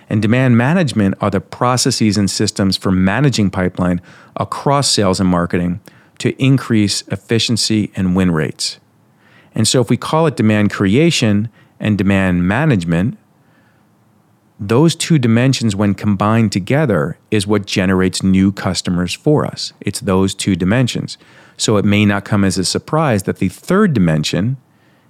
And 0.09 0.21
demand 0.21 0.57
management 0.57 1.15
are 1.21 1.29
the 1.29 1.39
processes 1.41 2.17
and 2.17 2.29
systems 2.29 2.77
for 2.77 2.91
managing 2.91 3.49
pipeline 3.49 4.01
across 4.35 4.89
sales 4.89 5.19
and 5.19 5.29
marketing 5.29 5.79
to 6.19 6.39
increase 6.41 7.01
efficiency 7.07 7.91
and 7.95 8.15
win 8.15 8.31
rates. 8.31 8.79
And 9.55 9.67
so, 9.67 9.81
if 9.81 9.89
we 9.89 9.97
call 9.97 10.27
it 10.27 10.35
demand 10.35 10.71
creation 10.71 11.49
and 11.79 11.97
demand 11.97 12.47
management, 12.47 13.17
those 14.59 14.95
two 14.95 15.17
dimensions, 15.17 15.75
when 15.75 15.95
combined 15.95 16.51
together, 16.51 17.17
is 17.31 17.47
what 17.47 17.65
generates 17.65 18.21
new 18.21 18.51
customers 18.51 19.13
for 19.13 19.45
us. 19.45 19.73
It's 19.81 19.99
those 19.99 20.35
two 20.35 20.55
dimensions. 20.55 21.17
So, 21.61 21.77
it 21.77 21.85
may 21.85 22.07
not 22.07 22.25
come 22.25 22.43
as 22.43 22.57
a 22.57 22.65
surprise 22.65 23.21
that 23.23 23.37
the 23.37 23.47
third 23.47 23.93
dimension 23.93 24.57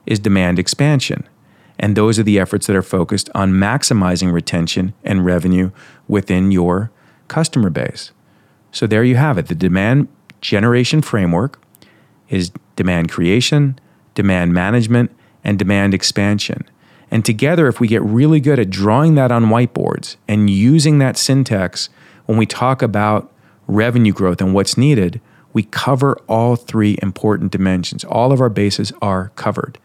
is 0.05 0.19
demand 0.19 0.59
expansion. 0.59 1.25
And 1.79 1.95
those 1.95 2.19
are 2.19 2.23
the 2.23 2.39
efforts 2.39 2.67
that 2.67 2.75
are 2.75 2.81
focused 2.81 3.29
on 3.33 3.53
maximizing 3.53 4.33
retention 4.33 4.93
and 5.05 5.25
revenue 5.25 5.71
within 6.09 6.51
your 6.51 6.91
customer 7.29 7.69
base. 7.69 8.11
So 8.73 8.85
there 8.85 9.05
you 9.05 9.15
have 9.15 9.37
it. 9.37 9.47
The 9.47 9.55
demand 9.55 10.09
generation 10.41 11.01
framework 11.01 11.57
is 12.27 12.51
demand 12.75 13.09
creation, 13.09 13.79
demand 14.13 14.53
management, 14.53 15.15
and 15.45 15.57
demand 15.57 15.93
expansion. 15.93 16.65
And 17.09 17.23
together, 17.23 17.69
if 17.69 17.79
we 17.79 17.87
get 17.87 18.01
really 18.01 18.41
good 18.41 18.59
at 18.59 18.69
drawing 18.69 19.15
that 19.15 19.31
on 19.31 19.45
whiteboards 19.45 20.17
and 20.27 20.49
using 20.49 20.97
that 20.97 21.15
syntax 21.15 21.87
when 22.25 22.37
we 22.37 22.45
talk 22.45 22.81
about 22.81 23.31
revenue 23.67 24.11
growth 24.11 24.41
and 24.41 24.53
what's 24.53 24.77
needed, 24.77 25.21
we 25.53 25.63
cover 25.63 26.17
all 26.27 26.55
three 26.55 26.97
important 27.01 27.51
dimensions. 27.51 28.03
All 28.03 28.31
of 28.31 28.41
our 28.41 28.49
bases 28.49 28.91
are 29.01 29.31
covered 29.35 29.77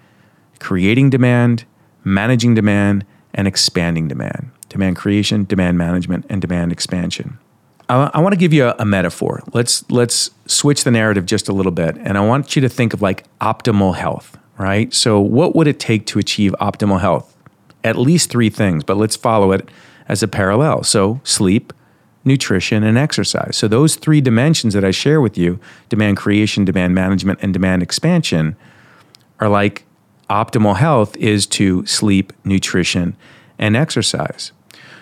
creating 0.59 1.11
demand, 1.11 1.65
managing 2.03 2.55
demand, 2.55 3.05
and 3.35 3.47
expanding 3.47 4.09
demand 4.09 4.51
demand 4.69 4.97
creation, 4.97 5.45
demand 5.45 5.79
management, 5.79 6.27
and 6.29 6.41
demand 6.41 6.73
expansion. 6.73 7.39
I, 7.89 8.11
I 8.15 8.21
want 8.21 8.33
to 8.33 8.39
give 8.39 8.53
you 8.53 8.67
a, 8.67 8.75
a 8.81 8.85
metaphor. 8.85 9.43
Let's, 9.53 9.89
let's 9.91 10.31
switch 10.47 10.85
the 10.85 10.91
narrative 10.91 11.25
just 11.25 11.49
a 11.49 11.53
little 11.53 11.73
bit. 11.73 11.97
And 11.99 12.19
I 12.19 12.21
want 12.21 12.57
you 12.57 12.63
to 12.63 12.69
think 12.69 12.93
of 12.93 13.01
like 13.01 13.25
optimal 13.39 13.97
health, 13.97 14.37
right? 14.59 14.93
So, 14.93 15.21
what 15.21 15.55
would 15.55 15.67
it 15.67 15.79
take 15.79 16.05
to 16.07 16.19
achieve 16.19 16.55
optimal 16.61 17.01
health? 17.01 17.37
At 17.85 17.97
least 17.97 18.31
three 18.31 18.51
things, 18.51 18.83
but 18.83 18.97
let's 18.97 19.17
follow 19.17 19.53
it 19.53 19.69
as 20.09 20.23
a 20.23 20.29
parallel. 20.29 20.83
So, 20.83 21.21
sleep, 21.25 21.73
nutrition, 22.27 22.83
and 22.83 22.99
exercise. 22.99 23.57
So, 23.57 23.69
those 23.69 23.97
three 23.97 24.21
dimensions 24.21 24.75
that 24.75 24.85
I 24.85 24.91
share 24.91 25.21
with 25.21 25.39
you 25.39 25.59
demand 25.89 26.17
creation, 26.17 26.65
demand 26.65 26.95
management, 26.95 27.39
and 27.43 27.53
demand 27.53 27.83
expansion 27.83 28.57
are 29.41 29.49
like 29.49 29.85
optimal 30.29 30.77
health 30.77 31.17
is 31.17 31.47
to 31.47 31.87
sleep, 31.87 32.33
nutrition, 32.45 33.17
and 33.59 33.77
exercise. 33.77 34.53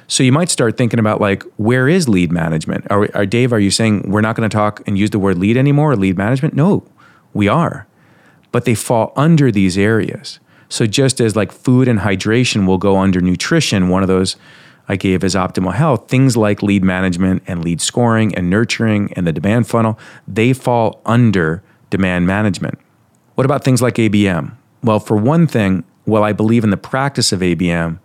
So 0.07 0.23
you 0.23 0.33
might 0.33 0.51
start 0.51 0.77
thinking 0.77 0.99
about 0.99 1.21
like, 1.21 1.43
where 1.57 1.89
is 1.89 2.09
lead 2.09 2.31
management? 2.31 2.87
Are, 2.91 3.09
are 3.15 3.27
Dave, 3.27 3.53
are 3.53 3.61
you 3.61 3.71
saying 3.71 4.11
we're 4.11 4.21
not 4.21 4.37
going 4.37 4.49
to 4.49 4.55
talk 4.55 4.83
and 4.87 4.99
use 4.99 5.11
the 5.11 5.19
word 5.19 5.39
lead 5.39 5.57
anymore 5.57 5.93
or 5.93 5.97
lead 5.97 6.19
management? 6.19 6.55
No, 6.55 6.85
we 7.33 7.49
are. 7.49 7.87
But 8.53 8.65
they 8.65 8.75
fall 8.75 9.13
under 9.17 9.51
these 9.51 9.79
areas. 9.79 10.41
So 10.69 10.87
just 10.87 11.21
as 11.21 11.37
like 11.37 11.53
food 11.53 11.89
and 11.89 12.01
hydration 12.01 12.67
will 12.67 12.79
go 12.79 12.99
under 12.99 13.21
nutrition, 13.21 13.89
one 13.89 14.03
of 14.03 14.09
those 14.09 14.37
I 14.89 14.97
gave 14.97 15.25
as 15.25 15.35
optimal 15.35 15.75
health, 15.75 16.09
things 16.09 16.37
like 16.37 16.63
lead 16.63 16.85
management 16.85 17.43
and 17.47 17.65
lead 17.65 17.81
scoring 17.81 18.35
and 18.35 18.51
nurturing 18.51 19.13
and 19.15 19.27
the 19.27 19.33
demand 19.33 19.67
funnel, 19.67 19.99
they 20.29 20.53
fall 20.53 21.01
under 21.07 21.63
demand 21.91 22.27
management. 22.27 22.79
What 23.35 23.45
about 23.45 23.65
things 23.65 23.81
like 23.81 23.95
ABM? 23.95 24.57
Well, 24.83 25.01
for 25.01 25.17
one 25.17 25.47
thing, 25.47 25.85
while 26.05 26.23
I 26.23 26.33
believe 26.33 26.65
in 26.65 26.71
the 26.71 26.77
practice 26.77 27.33
of 27.33 27.41
ABM, 27.41 27.99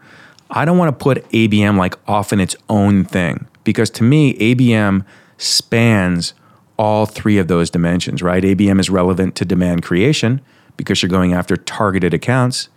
I 0.50 0.66
don't 0.66 0.78
want 0.78 0.98
to 0.98 1.04
put 1.04 1.30
ABM 1.30 1.78
like 1.78 1.96
off 2.08 2.34
in 2.34 2.40
its 2.40 2.56
own 2.70 3.04
thing 3.04 3.48
because 3.64 3.90
to 3.92 4.04
me, 4.04 4.34
ABM 4.36 5.06
spans 5.38 6.34
all 6.78 7.06
three 7.06 7.38
of 7.38 7.48
those 7.48 7.70
dimensions, 7.70 8.24
right? 8.24 8.42
ABM 8.42 8.80
is 8.80 8.90
relevant 8.90 9.36
to 9.36 9.46
demand 9.46 9.84
creation 9.84 10.42
because 10.78 11.02
you're 11.02 11.10
going 11.10 11.34
after 11.34 11.58
targeted 11.58 12.14
accounts. 12.14 12.70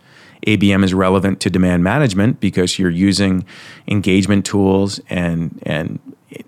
ABM 0.47 0.83
is 0.83 0.93
relevant 0.93 1.39
to 1.41 1.49
demand 1.49 1.83
management 1.83 2.39
because 2.39 2.77
you're 2.77 2.89
using 2.89 3.45
engagement 3.87 4.45
tools 4.45 4.99
and, 5.09 5.61
and 5.65 5.99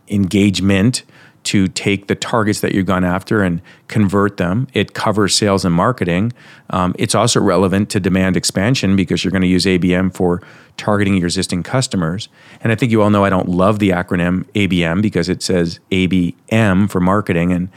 engagement 0.08 1.04
to 1.46 1.68
take 1.68 2.08
the 2.08 2.16
targets 2.16 2.60
that 2.62 2.74
you've 2.74 2.88
gone 2.88 3.04
after 3.04 3.44
and 3.44 3.62
convert 3.88 4.38
them. 4.38 4.68
It 4.74 4.96
covers 4.96 5.36
sales 5.36 5.64
and 5.64 5.74
marketing. 5.74 6.34
Um, 6.72 6.96
it's 6.98 7.14
also 7.14 7.40
relevant 7.40 7.92
to 7.92 8.00
demand 8.00 8.36
expansion 8.36 8.96
because 8.96 9.24
you're 9.24 9.32
going 9.32 9.44
to 9.44 9.48
use 9.48 9.66
ABM 9.66 10.14
for 10.14 10.42
targeting 10.76 11.14
your 11.16 11.28
existing 11.28 11.62
customers. 11.62 12.30
And 12.62 12.72
I 12.72 12.76
think 12.76 12.92
you 12.92 13.02
all 13.04 13.12
know 13.12 13.24
I 13.24 13.30
don't 13.30 13.48
love 13.48 13.78
the 13.78 13.92
acronym 13.92 14.46
ABM 14.56 15.04
because 15.04 15.30
it 15.30 15.44
says 15.44 15.80
ABM 15.92 16.90
for 16.90 17.00
marketing 17.00 17.52
and 17.52 17.70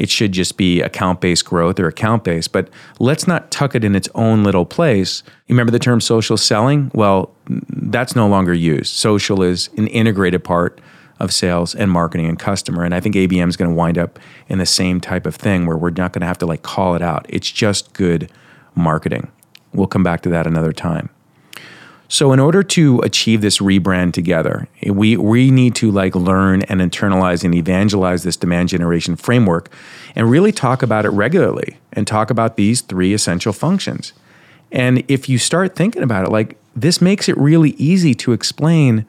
it 0.00 0.08
should 0.08 0.32
just 0.32 0.56
be 0.56 0.80
account 0.80 1.20
based 1.20 1.44
growth 1.44 1.78
or 1.78 1.86
account 1.86 2.24
based. 2.24 2.52
But 2.52 2.70
let's 2.98 3.28
not 3.28 3.50
tuck 3.50 3.74
it 3.74 3.84
in 3.84 3.94
its 3.94 4.08
own 4.14 4.42
little 4.42 4.64
place. 4.64 5.22
You 5.46 5.52
remember 5.52 5.70
the 5.70 5.78
term 5.78 6.00
social 6.00 6.38
selling? 6.38 6.90
Well, 6.94 7.30
that's 7.68 8.16
no 8.16 8.26
longer 8.26 8.54
used. 8.54 8.94
Social 8.96 9.42
is 9.42 9.68
an 9.76 9.88
integrated 9.88 10.42
part 10.42 10.80
of 11.18 11.34
sales 11.34 11.74
and 11.74 11.90
marketing 11.90 12.26
and 12.26 12.38
customer. 12.38 12.82
And 12.82 12.94
I 12.94 13.00
think 13.00 13.14
ABM 13.14 13.50
is 13.50 13.58
going 13.58 13.70
to 13.70 13.76
wind 13.76 13.98
up 13.98 14.18
in 14.48 14.56
the 14.56 14.64
same 14.64 15.02
type 15.02 15.26
of 15.26 15.36
thing 15.36 15.66
where 15.66 15.76
we're 15.76 15.90
not 15.90 16.14
going 16.14 16.22
to 16.22 16.26
have 16.26 16.38
to 16.38 16.46
like 16.46 16.62
call 16.62 16.94
it 16.94 17.02
out. 17.02 17.26
It's 17.28 17.50
just 17.50 17.92
good 17.92 18.32
marketing. 18.74 19.30
We'll 19.74 19.86
come 19.86 20.02
back 20.02 20.22
to 20.22 20.30
that 20.30 20.46
another 20.46 20.72
time. 20.72 21.10
So 22.12 22.32
in 22.32 22.40
order 22.40 22.64
to 22.64 22.98
achieve 23.04 23.40
this 23.40 23.58
rebrand 23.58 24.14
together, 24.14 24.66
we 24.84 25.16
we 25.16 25.52
need 25.52 25.76
to 25.76 25.92
like 25.92 26.16
learn 26.16 26.62
and 26.62 26.80
internalize 26.80 27.44
and 27.44 27.54
evangelize 27.54 28.24
this 28.24 28.36
demand 28.36 28.70
generation 28.70 29.14
framework 29.14 29.72
and 30.16 30.28
really 30.28 30.50
talk 30.50 30.82
about 30.82 31.04
it 31.04 31.10
regularly 31.10 31.78
and 31.92 32.08
talk 32.08 32.28
about 32.28 32.56
these 32.56 32.80
three 32.80 33.14
essential 33.14 33.52
functions. 33.52 34.12
And 34.72 35.04
if 35.06 35.28
you 35.28 35.38
start 35.38 35.76
thinking 35.76 36.02
about 36.02 36.26
it 36.26 36.32
like 36.32 36.58
this 36.74 37.00
makes 37.00 37.28
it 37.28 37.38
really 37.38 37.70
easy 37.78 38.12
to 38.16 38.32
explain 38.32 39.06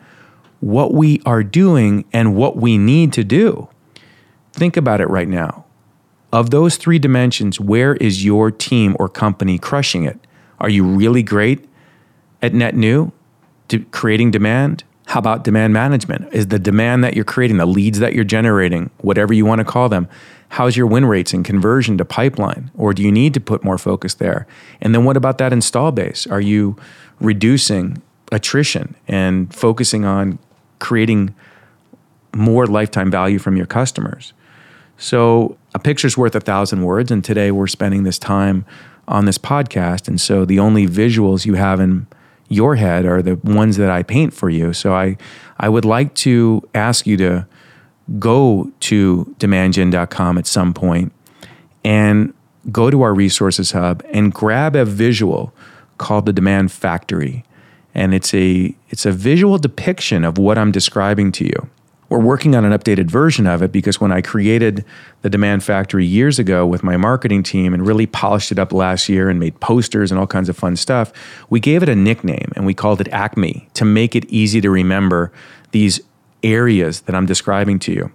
what 0.60 0.94
we 0.94 1.24
are 1.26 1.44
doing 1.44 2.06
and 2.14 2.36
what 2.36 2.56
we 2.56 2.78
need 2.78 3.14
to 3.14 3.24
do. 3.24 3.68
Think 4.54 4.78
about 4.78 5.02
it 5.02 5.10
right 5.10 5.28
now. 5.28 5.66
Of 6.32 6.52
those 6.52 6.78
three 6.78 7.00
dimensions, 7.00 7.60
where 7.60 7.96
is 7.96 8.24
your 8.24 8.52
team 8.52 8.96
or 9.00 9.10
company 9.10 9.58
crushing 9.58 10.04
it? 10.04 10.20
Are 10.60 10.70
you 10.70 10.86
really 10.86 11.24
great 11.24 11.68
at 12.42 12.54
net 12.54 12.76
new, 12.76 13.12
creating 13.92 14.32
demand? 14.32 14.84
How 15.08 15.20
about 15.20 15.44
demand 15.44 15.74
management? 15.74 16.34
Is 16.34 16.48
the 16.48 16.60
demand 16.60 17.04
that 17.04 17.16
you're 17.16 17.26
creating, 17.26 17.58
the 17.58 17.66
leads 17.66 18.00
that 18.00 18.14
you're 18.14 18.24
generating, 18.24 18.90
whatever 19.00 19.34
you 19.34 19.46
want 19.46 19.60
to 19.60 19.66
call 19.66 19.90
them, 19.90 20.08
how's 20.50 20.78
your 20.78 20.88
win 20.88 21.06
rates 21.06 21.34
and 21.34 21.44
conversion 21.44 21.98
to 21.98 22.06
pipeline? 22.06 22.72
Or 22.78 22.94
do 22.94 23.04
you 23.04 23.12
need 23.12 23.34
to 23.34 23.40
put 23.40 23.64
more 23.64 23.78
focus 23.78 24.14
there? 24.16 24.48
And 24.80 24.96
then 24.96 25.04
what 25.04 25.18
about 25.18 25.38
that 25.40 25.52
install 25.52 25.92
base? 25.92 26.28
Are 26.28 26.42
you 26.42 26.78
reducing 27.20 28.02
attrition 28.32 28.96
and 29.08 29.54
focusing 29.54 30.06
on 30.06 30.40
creating 30.80 31.36
more 32.34 32.66
lifetime 32.66 33.12
value 33.12 33.40
from 33.40 33.58
your 33.58 33.66
customers. 33.66 34.34
So 34.98 35.58
a 35.74 35.80
picture's 35.80 36.18
worth 36.18 36.36
a 36.36 36.40
thousand 36.40 36.84
words, 36.84 37.12
and 37.12 37.24
today 37.24 37.52
we're 37.52 37.68
spending 37.68 38.04
this 38.04 38.20
time 38.20 38.66
on 39.08 39.26
this 39.26 39.38
podcast, 39.38 40.08
and 40.08 40.22
so 40.22 40.46
the 40.46 40.60
only 40.60 40.88
visuals 40.88 41.46
you 41.46 41.56
have 41.56 41.80
in 41.80 42.08
your 42.52 42.76
head 42.76 43.06
are 43.06 43.22
the 43.22 43.36
ones 43.36 43.78
that 43.78 43.90
I 43.90 44.04
paint 44.04 44.34
for 44.34 44.50
you. 44.50 44.74
So 44.74 44.94
I 44.94 45.18
I 45.58 45.70
would 45.70 45.86
like 45.86 46.14
to 46.16 46.68
ask 46.76 47.08
you 47.08 47.18
to 47.18 47.48
go 48.20 48.72
to 48.82 49.36
demandgen.com 49.40 50.38
at 50.38 50.48
some 50.48 50.74
point 50.74 51.14
and 51.84 52.34
go 52.72 52.90
to 52.90 53.02
our 53.02 53.14
resources 53.14 53.72
hub 53.72 54.04
and 54.12 54.34
grab 54.34 54.76
a 54.76 54.86
visual 54.86 55.54
called 55.98 56.26
the 56.26 56.34
demand 56.34 56.72
factory 56.72 57.44
and 57.94 58.14
it's 58.14 58.34
a 58.34 58.76
it's 58.90 59.06
a 59.06 59.12
visual 59.12 59.58
depiction 59.58 60.24
of 60.24 60.38
what 60.38 60.58
I'm 60.58 60.72
describing 60.72 61.32
to 61.34 61.46
you. 61.46 61.70
We're 62.12 62.20
working 62.20 62.58
on 62.58 62.66
an 62.66 62.78
updated 62.78 63.10
version 63.10 63.48
of 63.48 63.62
it 63.62 63.72
because 63.72 64.02
when 64.02 64.12
I 64.12 64.20
created 64.20 64.84
the 65.22 65.30
Demand 65.30 65.64
Factory 65.64 66.06
years 66.06 66.40
ago 66.40 66.68
with 66.68 66.84
my 66.84 66.98
marketing 66.98 67.42
team 67.42 67.74
and 67.74 67.88
really 67.88 68.06
polished 68.06 68.52
it 68.52 68.60
up 68.60 68.74
last 68.74 69.08
year 69.08 69.30
and 69.30 69.40
made 69.40 69.58
posters 69.62 70.12
and 70.12 70.20
all 70.20 70.28
kinds 70.28 70.50
of 70.50 70.58
fun 70.58 70.76
stuff, 70.76 71.14
we 71.50 71.62
gave 71.62 71.82
it 71.82 71.88
a 71.88 71.96
nickname 71.96 72.52
and 72.58 72.66
we 72.66 72.74
called 72.74 73.00
it 73.00 73.08
Acme 73.14 73.66
to 73.76 73.86
make 73.86 74.14
it 74.14 74.26
easy 74.26 74.60
to 74.60 74.70
remember 74.70 75.32
these 75.72 76.02
areas 76.44 77.00
that 77.02 77.16
I'm 77.16 77.26
describing 77.26 77.80
to 77.80 77.94
you. 77.94 78.12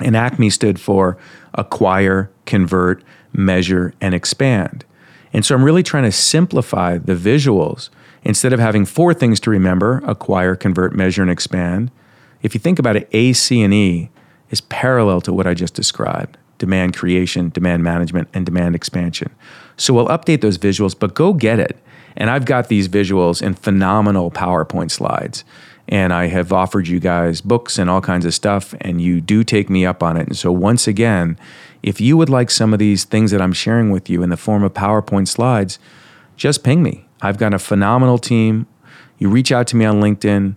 And 0.00 0.16
Acme 0.16 0.50
stood 0.50 0.80
for 0.80 1.16
acquire, 1.54 2.32
convert, 2.46 3.04
measure, 3.32 3.94
and 4.00 4.12
expand. 4.12 4.84
And 5.32 5.46
so 5.46 5.54
I'm 5.54 5.62
really 5.62 5.84
trying 5.84 6.02
to 6.02 6.12
simplify 6.12 6.98
the 6.98 7.14
visuals. 7.14 7.90
Instead 8.24 8.52
of 8.52 8.58
having 8.58 8.84
four 8.84 9.14
things 9.14 9.38
to 9.40 9.50
remember 9.50 10.02
acquire, 10.04 10.56
convert, 10.56 10.96
measure, 10.96 11.22
and 11.22 11.30
expand 11.30 11.92
if 12.42 12.54
you 12.54 12.60
think 12.60 12.78
about 12.78 12.96
it, 12.96 13.08
A, 13.12 13.32
C, 13.32 13.62
and 13.62 13.72
E 13.72 14.10
is 14.50 14.60
parallel 14.60 15.20
to 15.22 15.32
what 15.32 15.46
I 15.46 15.54
just 15.54 15.74
described 15.74 16.36
demand 16.58 16.94
creation, 16.94 17.48
demand 17.48 17.82
management, 17.82 18.28
and 18.34 18.44
demand 18.44 18.76
expansion. 18.76 19.34
So 19.78 19.94
we'll 19.94 20.08
update 20.08 20.42
those 20.42 20.58
visuals, 20.58 20.96
but 20.96 21.14
go 21.14 21.32
get 21.32 21.58
it. 21.58 21.78
And 22.16 22.28
I've 22.28 22.44
got 22.44 22.68
these 22.68 22.86
visuals 22.86 23.40
in 23.40 23.54
phenomenal 23.54 24.30
PowerPoint 24.30 24.90
slides. 24.90 25.42
And 25.88 26.12
I 26.12 26.26
have 26.26 26.52
offered 26.52 26.86
you 26.86 27.00
guys 27.00 27.40
books 27.40 27.78
and 27.78 27.88
all 27.88 28.02
kinds 28.02 28.26
of 28.26 28.34
stuff, 28.34 28.74
and 28.82 29.00
you 29.00 29.22
do 29.22 29.42
take 29.42 29.70
me 29.70 29.86
up 29.86 30.02
on 30.02 30.18
it. 30.18 30.26
And 30.26 30.36
so, 30.36 30.52
once 30.52 30.86
again, 30.86 31.38
if 31.82 32.00
you 32.00 32.16
would 32.18 32.28
like 32.28 32.50
some 32.50 32.72
of 32.74 32.78
these 32.78 33.04
things 33.04 33.30
that 33.30 33.40
I'm 33.40 33.54
sharing 33.54 33.90
with 33.90 34.10
you 34.10 34.22
in 34.22 34.28
the 34.28 34.36
form 34.36 34.62
of 34.62 34.74
PowerPoint 34.74 35.28
slides, 35.28 35.78
just 36.36 36.62
ping 36.62 36.82
me. 36.82 37.06
I've 37.22 37.38
got 37.38 37.54
a 37.54 37.58
phenomenal 37.58 38.18
team. 38.18 38.66
You 39.18 39.30
reach 39.30 39.50
out 39.50 39.66
to 39.68 39.76
me 39.76 39.84
on 39.84 40.00
LinkedIn. 40.00 40.56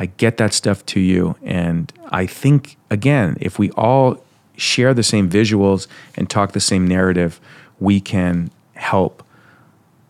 I 0.00 0.06
get 0.06 0.38
that 0.38 0.54
stuff 0.54 0.84
to 0.86 0.98
you. 0.98 1.36
And 1.42 1.92
I 2.08 2.24
think, 2.24 2.78
again, 2.88 3.36
if 3.38 3.58
we 3.58 3.70
all 3.72 4.24
share 4.56 4.94
the 4.94 5.02
same 5.02 5.28
visuals 5.28 5.88
and 6.16 6.28
talk 6.28 6.52
the 6.52 6.60
same 6.60 6.88
narrative, 6.88 7.38
we 7.80 8.00
can 8.00 8.50
help 8.72 9.22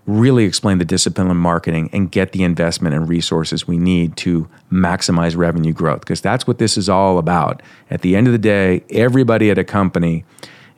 really 0.07 0.45
explain 0.45 0.79
the 0.79 0.85
discipline 0.85 1.29
of 1.29 1.37
marketing 1.37 1.91
and 1.93 2.13
get 2.13 2.31
the 2.31 2.45
investment 2.45 2.95
and 2.95 3.09
resources 3.09 3.67
we 3.67 3.79
need 3.79 4.17
to 4.19 4.49
maximize 4.71 5.37
revenue 5.37 5.73
growth. 5.73 6.03
Because 6.03 6.21
that's 6.21 6.47
what 6.47 6.59
this 6.59 6.79
is 6.79 6.89
all 6.89 7.19
about. 7.19 7.61
At 7.91 8.03
the 8.03 8.15
end 8.15 8.29
of 8.29 8.33
the 8.33 8.39
day, 8.39 8.85
everybody 8.91 9.51
at 9.51 9.59
a 9.59 9.65
company 9.65 10.25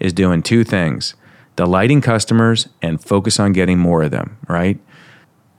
is 0.00 0.14
doing 0.14 0.42
two 0.42 0.64
things 0.64 1.14
delighting 1.54 2.00
customers 2.00 2.66
and 2.80 2.98
focus 2.98 3.38
on 3.38 3.52
getting 3.52 3.78
more 3.78 4.02
of 4.02 4.10
them, 4.10 4.38
right? 4.48 4.78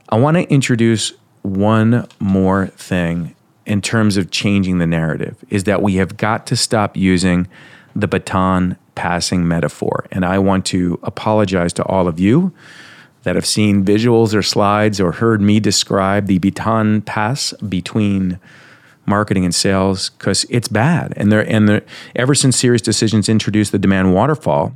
I 0.08 0.16
want 0.16 0.36
to 0.36 0.42
introduce 0.52 1.12
one 1.42 2.08
more 2.18 2.66
thing 2.66 3.36
in 3.66 3.80
terms 3.80 4.16
of 4.16 4.30
changing 4.30 4.78
the 4.78 4.86
narrative 4.86 5.36
is 5.50 5.64
that 5.64 5.82
we 5.82 5.96
have 5.96 6.16
got 6.16 6.46
to 6.46 6.56
stop 6.56 6.96
using 6.96 7.46
the 7.96 8.08
baton 8.08 8.76
passing 8.94 9.46
metaphor. 9.46 10.06
And 10.10 10.24
I 10.24 10.38
want 10.38 10.66
to 10.66 10.98
apologize 11.02 11.72
to 11.74 11.84
all 11.84 12.08
of 12.08 12.20
you 12.20 12.52
that 13.22 13.36
have 13.36 13.46
seen 13.46 13.84
visuals 13.84 14.34
or 14.34 14.42
slides 14.42 15.00
or 15.00 15.12
heard 15.12 15.40
me 15.40 15.60
describe 15.60 16.26
the 16.26 16.38
baton 16.38 17.00
pass 17.02 17.52
between 17.68 18.38
marketing 19.06 19.44
and 19.44 19.54
sales 19.54 20.10
because 20.10 20.44
it's 20.48 20.68
bad. 20.68 21.12
And 21.16 21.32
there 21.32 21.48
and 21.48 21.82
ever 22.16 22.34
since 22.34 22.60
SiriusDecisions 22.60 23.28
introduced 23.28 23.72
the 23.72 23.78
demand 23.78 24.14
waterfall, 24.14 24.74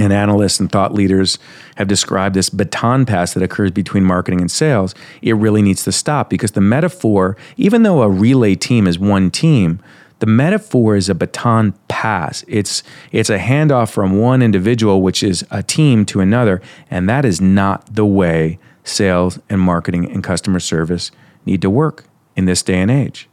and 0.00 0.12
analysts 0.12 0.58
and 0.58 0.72
thought 0.72 0.94
leaders 0.94 1.38
have 1.76 1.88
described 1.88 2.34
this 2.34 2.48
baton 2.48 3.04
pass 3.04 3.34
that 3.34 3.42
occurs 3.42 3.70
between 3.70 4.04
marketing 4.04 4.40
and 4.40 4.50
sales, 4.50 4.94
it 5.22 5.34
really 5.34 5.62
needs 5.62 5.84
to 5.84 5.92
stop 5.92 6.30
because 6.30 6.52
the 6.52 6.60
metaphor, 6.60 7.36
even 7.56 7.82
though 7.82 8.02
a 8.02 8.08
relay 8.08 8.54
team 8.54 8.86
is 8.86 8.98
one 8.98 9.30
team, 9.30 9.80
the 10.20 10.26
metaphor 10.26 10.96
is 10.96 11.08
a 11.08 11.14
baton 11.14 11.72
pass. 11.88 12.44
It's 12.46 12.82
it's 13.10 13.30
a 13.30 13.38
handoff 13.38 13.90
from 13.90 14.18
one 14.18 14.42
individual, 14.42 15.02
which 15.02 15.22
is 15.22 15.46
a 15.50 15.62
team, 15.62 16.04
to 16.06 16.20
another, 16.20 16.60
and 16.90 17.08
that 17.08 17.24
is 17.24 17.40
not 17.40 17.94
the 17.94 18.06
way 18.06 18.58
sales 18.84 19.38
and 19.48 19.60
marketing 19.60 20.10
and 20.10 20.22
customer 20.22 20.60
service 20.60 21.10
need 21.46 21.62
to 21.62 21.70
work 21.70 22.04
in 22.36 22.44
this 22.44 22.62
day 22.62 22.80
and 22.80 22.90
age. 22.90 23.28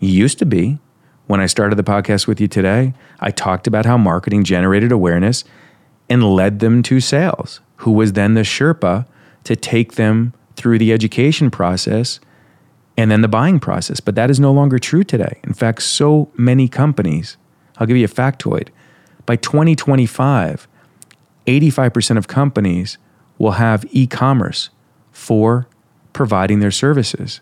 It 0.00 0.06
used 0.06 0.38
to 0.38 0.46
be. 0.46 0.78
When 1.26 1.40
I 1.40 1.46
started 1.46 1.76
the 1.76 1.82
podcast 1.82 2.26
with 2.26 2.40
you 2.40 2.48
today, 2.48 2.94
I 3.20 3.30
talked 3.30 3.66
about 3.66 3.84
how 3.84 3.98
marketing 3.98 4.44
generated 4.44 4.90
awareness 4.90 5.44
and 6.08 6.34
led 6.34 6.60
them 6.60 6.82
to 6.84 7.00
sales, 7.00 7.60
who 7.76 7.92
was 7.92 8.14
then 8.14 8.34
the 8.34 8.42
Sherpa 8.42 9.06
to 9.44 9.56
take 9.56 9.94
them 9.94 10.32
through 10.56 10.78
the 10.78 10.92
education 10.92 11.50
process 11.50 12.20
and 12.96 13.10
then 13.10 13.22
the 13.22 13.28
buying 13.28 13.60
process. 13.60 14.00
But 14.00 14.16
that 14.16 14.30
is 14.30 14.40
no 14.40 14.52
longer 14.52 14.78
true 14.78 15.04
today. 15.04 15.38
In 15.44 15.54
fact, 15.54 15.82
so 15.82 16.30
many 16.36 16.66
companies, 16.68 17.36
I'll 17.76 17.86
give 17.86 17.96
you 17.96 18.04
a 18.04 18.08
factoid, 18.08 18.68
by 19.24 19.36
2025, 19.36 20.66
85% 21.46 22.16
of 22.16 22.28
companies 22.28 22.98
will 23.38 23.52
have 23.52 23.86
e 23.90 24.06
commerce 24.06 24.70
for 25.12 25.68
providing 26.12 26.60
their 26.60 26.70
services. 26.70 27.40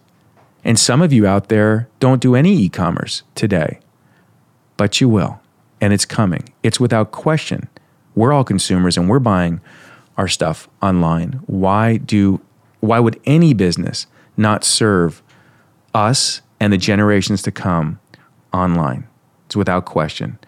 And 0.63 0.79
some 0.79 1.01
of 1.01 1.13
you 1.13 1.27
out 1.27 1.49
there 1.49 1.89
don't 2.01 2.21
do 2.21 2.35
any 2.35 2.55
e 2.57 2.69
commerce 2.69 3.23
today, 3.35 3.81
but 4.77 5.01
you 5.01 5.09
will. 5.09 5.41
And 5.81 5.93
it's 5.93 6.05
coming. 6.05 6.49
It's 6.63 6.81
without 6.81 7.13
question 7.13 7.69
we're 8.17 8.33
all 8.33 8.43
consumers 8.43 8.97
and 8.97 9.09
we're 9.09 9.21
buying 9.21 9.61
our 10.17 10.27
stuff 10.27 10.69
online. 10.83 11.41
Why 11.47 11.99
do 11.99 12.41
why 12.81 12.99
would 12.99 13.21
any 13.25 13.55
business 13.55 14.07
not 14.37 14.65
serve 14.65 15.23
us 15.95 16.41
and 16.59 16.73
the 16.73 16.79
generations 16.79 17.43
to 17.43 17.53
come 17.53 18.01
online? 18.53 19.07
It's 19.47 19.57
without 19.57 19.85
question. 19.85 20.39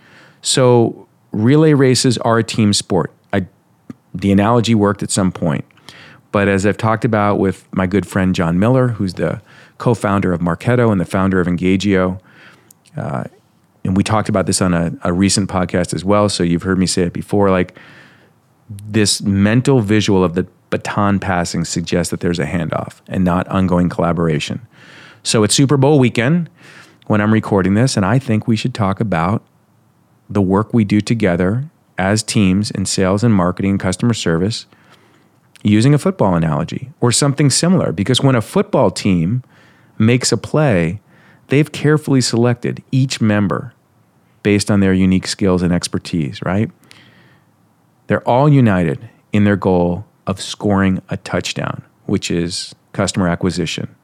So 0.42 1.06
relay 1.32 1.74
races 1.74 2.18
are 2.18 2.38
a 2.38 2.44
team 2.44 2.72
sport. 2.72 3.12
I, 3.32 3.46
the 4.14 4.32
analogy 4.32 4.74
worked 4.74 5.02
at 5.02 5.10
some 5.10 5.32
point. 5.32 5.64
But 6.30 6.48
as 6.48 6.66
I've 6.66 6.76
talked 6.76 7.04
about 7.04 7.38
with 7.38 7.66
my 7.72 7.86
good 7.86 8.06
friend 8.06 8.34
Jon 8.34 8.58
Miller, 8.58 8.88
who's 8.88 9.14
the 9.14 9.40
co 9.78 9.94
founder 9.94 10.32
of 10.32 10.40
Marketo 10.40 10.92
and 10.92 11.00
the 11.00 11.06
founder 11.06 11.40
of 11.40 11.46
Engagio, 11.46 12.20
uh, 12.96 13.24
and 13.88 13.96
we 13.96 14.04
talked 14.04 14.28
about 14.28 14.44
this 14.44 14.60
on 14.60 14.74
a, 14.74 14.92
a 15.02 15.14
recent 15.14 15.48
podcast 15.48 15.94
as 15.94 16.04
well. 16.04 16.28
So 16.28 16.42
you've 16.42 16.62
heard 16.62 16.78
me 16.78 16.86
say 16.86 17.04
it 17.04 17.14
before. 17.14 17.50
Like 17.50 17.74
this 18.68 19.22
mental 19.22 19.80
visual 19.80 20.22
of 20.22 20.34
the 20.34 20.46
baton 20.68 21.18
passing 21.18 21.64
suggests 21.64 22.10
that 22.10 22.20
there's 22.20 22.38
a 22.38 22.44
handoff 22.44 23.00
and 23.08 23.24
not 23.24 23.48
ongoing 23.48 23.88
collaboration. 23.88 24.60
So 25.22 25.42
it's 25.42 25.54
Super 25.54 25.78
Bowl 25.78 25.98
weekend 25.98 26.50
when 27.06 27.22
I'm 27.22 27.32
recording 27.32 27.72
this, 27.72 27.96
and 27.96 28.04
I 28.04 28.18
think 28.18 28.46
we 28.46 28.56
should 28.56 28.74
talk 28.74 29.00
about 29.00 29.42
the 30.28 30.42
work 30.42 30.74
we 30.74 30.84
do 30.84 31.00
together 31.00 31.64
as 31.96 32.22
teams 32.22 32.70
in 32.70 32.84
sales 32.84 33.24
and 33.24 33.32
marketing 33.32 33.72
and 33.72 33.80
customer 33.80 34.12
service 34.12 34.66
using 35.62 35.94
a 35.94 35.98
football 35.98 36.34
analogy 36.34 36.90
or 37.00 37.10
something 37.10 37.48
similar. 37.48 37.90
Because 37.90 38.20
when 38.20 38.34
a 38.34 38.42
football 38.42 38.90
team 38.90 39.42
makes 39.96 40.30
a 40.30 40.36
play, 40.36 41.00
they've 41.46 41.72
carefully 41.72 42.20
selected 42.20 42.84
each 42.92 43.22
member 43.22 43.72
based 44.42 44.70
on 44.70 44.80
their 44.80 44.92
unique 44.92 45.26
skills 45.26 45.62
and 45.62 45.72
expertise, 45.72 46.40
right? 46.42 46.70
They're 48.06 48.26
all 48.26 48.48
united 48.48 49.08
in 49.32 49.44
their 49.44 49.56
goal 49.56 50.06
of 50.26 50.40
scoring 50.40 51.02
a 51.08 51.16
touchdown, 51.16 51.82
which 52.06 52.30
is 52.30 52.74
customer 52.92 53.28
acquisition 53.28 53.94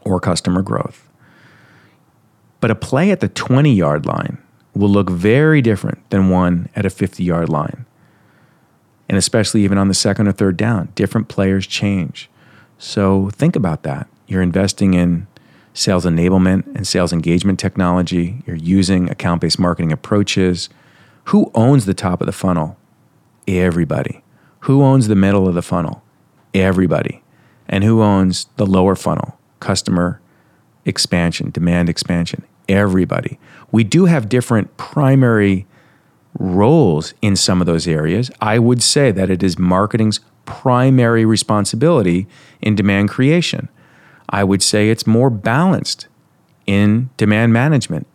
or 0.00 0.20
customer 0.20 0.62
growth. 0.62 1.08
But 2.60 2.70
a 2.70 2.74
play 2.74 3.10
at 3.10 3.20
the 3.20 3.28
20 3.28 3.74
yard 3.74 4.06
line 4.06 4.38
will 4.74 4.88
look 4.88 5.10
very 5.10 5.60
different 5.60 6.08
than 6.10 6.30
one 6.30 6.68
at 6.74 6.86
a 6.86 6.90
50 6.90 7.22
yard 7.24 7.48
line. 7.48 7.84
And 9.08 9.18
especially 9.18 9.64
even 9.64 9.78
on 9.78 9.88
the 9.88 9.94
second 9.94 10.28
or 10.28 10.32
third 10.32 10.56
down, 10.56 10.92
different 10.94 11.28
players 11.28 11.66
change. 11.66 12.30
So 12.78 13.30
think 13.30 13.56
about 13.56 13.82
that. 13.82 14.08
You're 14.26 14.42
investing 14.42 14.94
in 14.94 15.26
sales 15.74 16.04
enablement 16.04 16.66
and 16.74 16.86
sales 16.86 17.12
engagement 17.12 17.58
technology. 17.58 18.42
You're 18.46 18.56
using 18.56 19.10
account 19.10 19.40
based 19.40 19.58
marketing 19.58 19.92
approaches. 19.92 20.68
Who 21.24 21.50
owns 21.54 21.86
the 21.86 21.94
top 21.94 22.20
of 22.20 22.26
the 22.26 22.32
funnel? 22.32 22.76
Everybody. 23.46 24.22
Who 24.60 24.82
owns 24.82 25.08
the 25.08 25.16
middle 25.16 25.48
of 25.48 25.54
the 25.54 25.62
funnel? 25.62 26.02
Everybody. 26.54 27.22
And 27.68 27.84
who 27.84 28.02
owns 28.02 28.46
the 28.56 28.66
lower 28.66 28.94
funnel? 28.94 29.38
Customer 29.60 30.20
expansion, 30.84 31.50
demand 31.50 31.88
expansion. 31.88 32.44
Everybody. 32.68 33.38
We 33.70 33.84
do 33.84 34.04
have 34.06 34.28
different 34.28 34.76
primary 34.76 35.66
roles 36.38 37.14
in 37.22 37.36
some 37.36 37.60
of 37.60 37.66
those 37.66 37.86
areas. 37.86 38.30
I 38.40 38.58
would 38.58 38.82
say 38.82 39.10
that 39.12 39.30
it 39.30 39.42
is 39.42 39.58
marketing's 39.58 40.20
primary 40.44 41.24
responsibility 41.24 42.26
in 42.60 42.74
demand 42.74 43.10
creation. 43.10 43.68
I 44.28 44.44
would 44.44 44.62
say 44.62 44.90
it's 44.90 45.06
more 45.06 45.30
balanced 45.30 46.06
in 46.66 47.10
demand 47.16 47.52
management. 47.52 48.06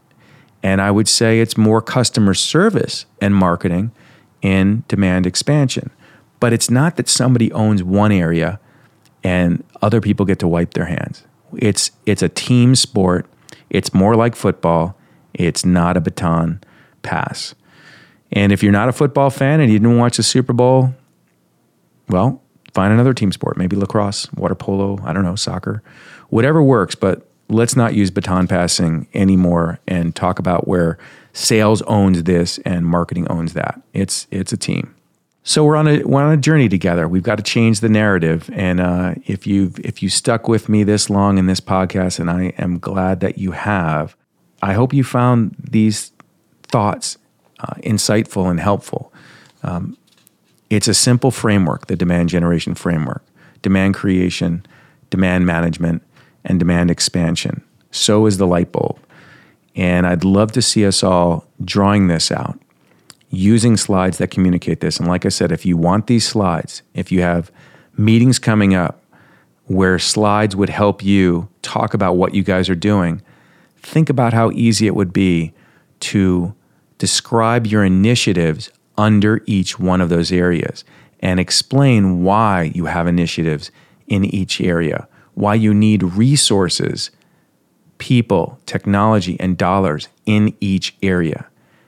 And 0.64 0.82
I 0.82 0.92
would 0.92 1.08
say 1.08 1.40
it's 1.40 1.58
more 1.58 1.82
customer 1.82 2.34
service 2.34 3.06
and 3.22 3.36
marketing 3.36 3.92
in 4.42 4.84
demand 4.88 5.26
expansion. 5.26 5.92
But 6.40 6.54
it's 6.54 6.70
not 6.70 6.98
that 6.98 7.08
somebody 7.08 7.52
owns 7.52 7.84
one 7.84 8.12
area 8.12 8.60
and 9.24 9.64
other 9.82 10.02
people 10.02 10.26
get 10.26 10.40
to 10.40 10.48
wipe 10.48 10.74
their 10.74 10.86
hands. 10.86 11.24
It's, 11.56 11.92
it's 12.06 12.22
a 12.22 12.30
team 12.30 12.76
sport. 12.76 13.26
It's 13.70 13.94
more 13.94 14.16
like 14.16 14.36
football. 14.36 14.98
It's 15.34 15.66
not 15.66 15.98
a 15.98 16.02
baton 16.02 16.62
pass. 17.02 17.56
And 18.32 18.52
if 18.52 18.62
you're 18.62 18.72
not 18.72 18.90
a 18.90 18.94
football 18.94 19.30
fan 19.30 19.60
and 19.62 19.72
you 19.72 19.80
didn't 19.80 19.98
watch 19.98 20.18
the 20.18 20.24
Super 20.24 20.54
Bowl, 20.54 20.94
well, 22.10 22.42
find 22.78 22.94
another 22.94 23.16
team 23.16 23.32
sport, 23.32 23.58
maybe 23.58 23.76
lacrosse, 23.76 24.32
water 24.34 24.54
polo, 24.54 25.00
I 25.04 25.12
don't 25.12 25.24
know, 25.24 25.36
soccer, 25.36 25.82
whatever 26.30 26.62
works. 26.62 26.94
But 26.94 27.28
let's 27.50 27.76
not 27.76 27.96
use 27.96 28.12
baton 28.12 28.48
passing 28.48 29.08
anymore 29.16 29.80
and 29.88 30.16
talk 30.16 30.38
about 30.38 30.68
where 30.68 31.00
sales 31.34 31.82
owns 31.84 32.22
this 32.24 32.60
and 32.60 32.86
marketing 32.86 33.28
owns 33.32 33.54
that. 33.54 33.82
It's 33.94 34.28
it's 34.30 34.54
a 34.54 34.58
team. 34.58 34.94
So 35.42 35.64
we're 35.64 35.76
on 35.76 35.88
a 35.88 36.04
we're 36.04 36.22
on 36.22 36.34
a 36.34 36.38
journey 36.38 36.70
together. 36.70 37.08
We've 37.08 37.24
got 37.24 37.38
to 37.38 37.44
change 37.44 37.80
the 37.80 37.90
narrative. 37.90 38.48
And 38.54 38.80
uh, 38.80 39.16
if 39.26 39.48
you 39.48 39.74
if 39.84 40.04
you 40.04 40.10
stuck 40.10 40.48
with 40.48 40.70
me 40.70 40.84
this 40.84 41.10
long 41.10 41.40
in 41.40 41.48
this 41.48 41.60
podcast, 41.60 42.20
and 42.20 42.30
I 42.30 42.54
am 42.60 42.78
glad 42.78 43.22
that 43.22 43.40
you 43.40 43.54
have, 43.54 44.16
I 44.62 44.74
hope 44.74 44.94
you 44.94 45.04
found 45.04 45.56
these 45.58 46.12
thoughts 46.68 47.18
uh, 47.60 47.74
insightful 47.82 48.52
and 48.52 48.60
helpful. 48.60 49.12
Um, 49.64 49.98
it's 50.70 50.88
a 50.88 50.94
simple 50.94 51.32
framework, 51.32 51.88
the 51.88 51.96
demand 51.96 52.30
generation 52.30 52.76
framework, 52.76 53.24
demand 53.62 53.96
creation, 53.96 54.66
demand 55.10 55.46
management, 55.46 56.04
and 56.44 56.60
demand 56.60 56.92
expansion. 56.92 57.64
So 57.92 58.26
is 58.26 58.38
the 58.38 58.48
light 58.48 58.72
bulb. 58.72 59.00
And 59.76 60.08
I'd 60.08 60.24
love 60.24 60.52
to 60.54 60.62
see 60.62 60.86
us 60.86 61.04
all 61.04 61.46
drawing 61.64 62.08
this 62.08 62.32
out, 62.32 62.60
using 63.30 63.78
slides 63.78 64.18
that 64.18 64.32
communicate 64.32 64.80
this. 64.80 65.00
And 65.00 65.08
like 65.08 65.26
I 65.26 65.30
said, 65.30 65.52
if 65.52 65.66
you 65.66 65.78
want 65.78 66.08
these 66.08 66.28
slides, 66.28 66.82
if 66.94 67.12
you 67.12 67.22
have 67.22 67.52
meetings 67.96 68.40
coming 68.40 68.74
up 68.74 69.04
where 69.66 70.00
slides 70.00 70.56
would 70.56 70.70
help 70.70 71.04
you 71.04 71.48
talk 71.62 71.94
about 71.94 72.14
what 72.14 72.34
you 72.34 72.44
guys 72.44 72.70
are 72.70 72.76
doing, 72.76 73.22
think 73.78 74.10
about 74.10 74.34
how 74.34 74.50
easy 74.52 74.88
it 74.88 74.96
would 74.96 75.14
be 75.14 75.54
to 76.00 76.54
describe 76.98 77.68
your 77.68 77.84
initiatives 77.84 78.72
under 78.98 79.42
each 79.46 79.80
one 79.80 80.02
of 80.02 80.10
those 80.10 80.32
areas 80.32 80.84
and 81.20 81.40
explain 81.40 82.24
why 82.24 82.72
you 82.76 82.86
have 82.86 83.08
initiatives 83.08 83.72
in 84.08 84.26
each 84.26 84.62
area, 84.62 85.08
why 85.34 85.56
you 85.56 85.74
need 85.74 86.04
resources, 86.04 87.12
people, 87.98 88.60
technology, 88.66 89.40
and 89.40 89.58
dollars 89.58 90.08
in 90.26 90.56
each 90.60 90.96
area. 91.02 91.48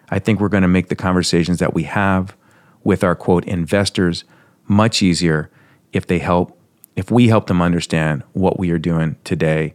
I 0.10 0.20
think 0.20 0.40
we're 0.40 0.50
going 0.50 0.64
to 0.64 0.68
make 0.68 0.90
the 0.90 0.96
conversations 0.96 1.60
that 1.60 1.74
we 1.74 1.84
have 1.84 2.36
with 2.84 3.04
our 3.04 3.16
quote 3.16 3.46
investors 3.46 4.24
much 4.68 5.02
easier 5.02 5.50
if 5.94 6.08
they 6.08 6.20
help 6.20 6.56
if 6.96 7.10
we 7.10 7.30
help 7.30 7.48
them 7.48 7.62
understand 7.62 8.24
what 8.34 8.60
we 8.60 8.72
are 8.72 8.78
doing 8.78 9.16
today 9.24 9.74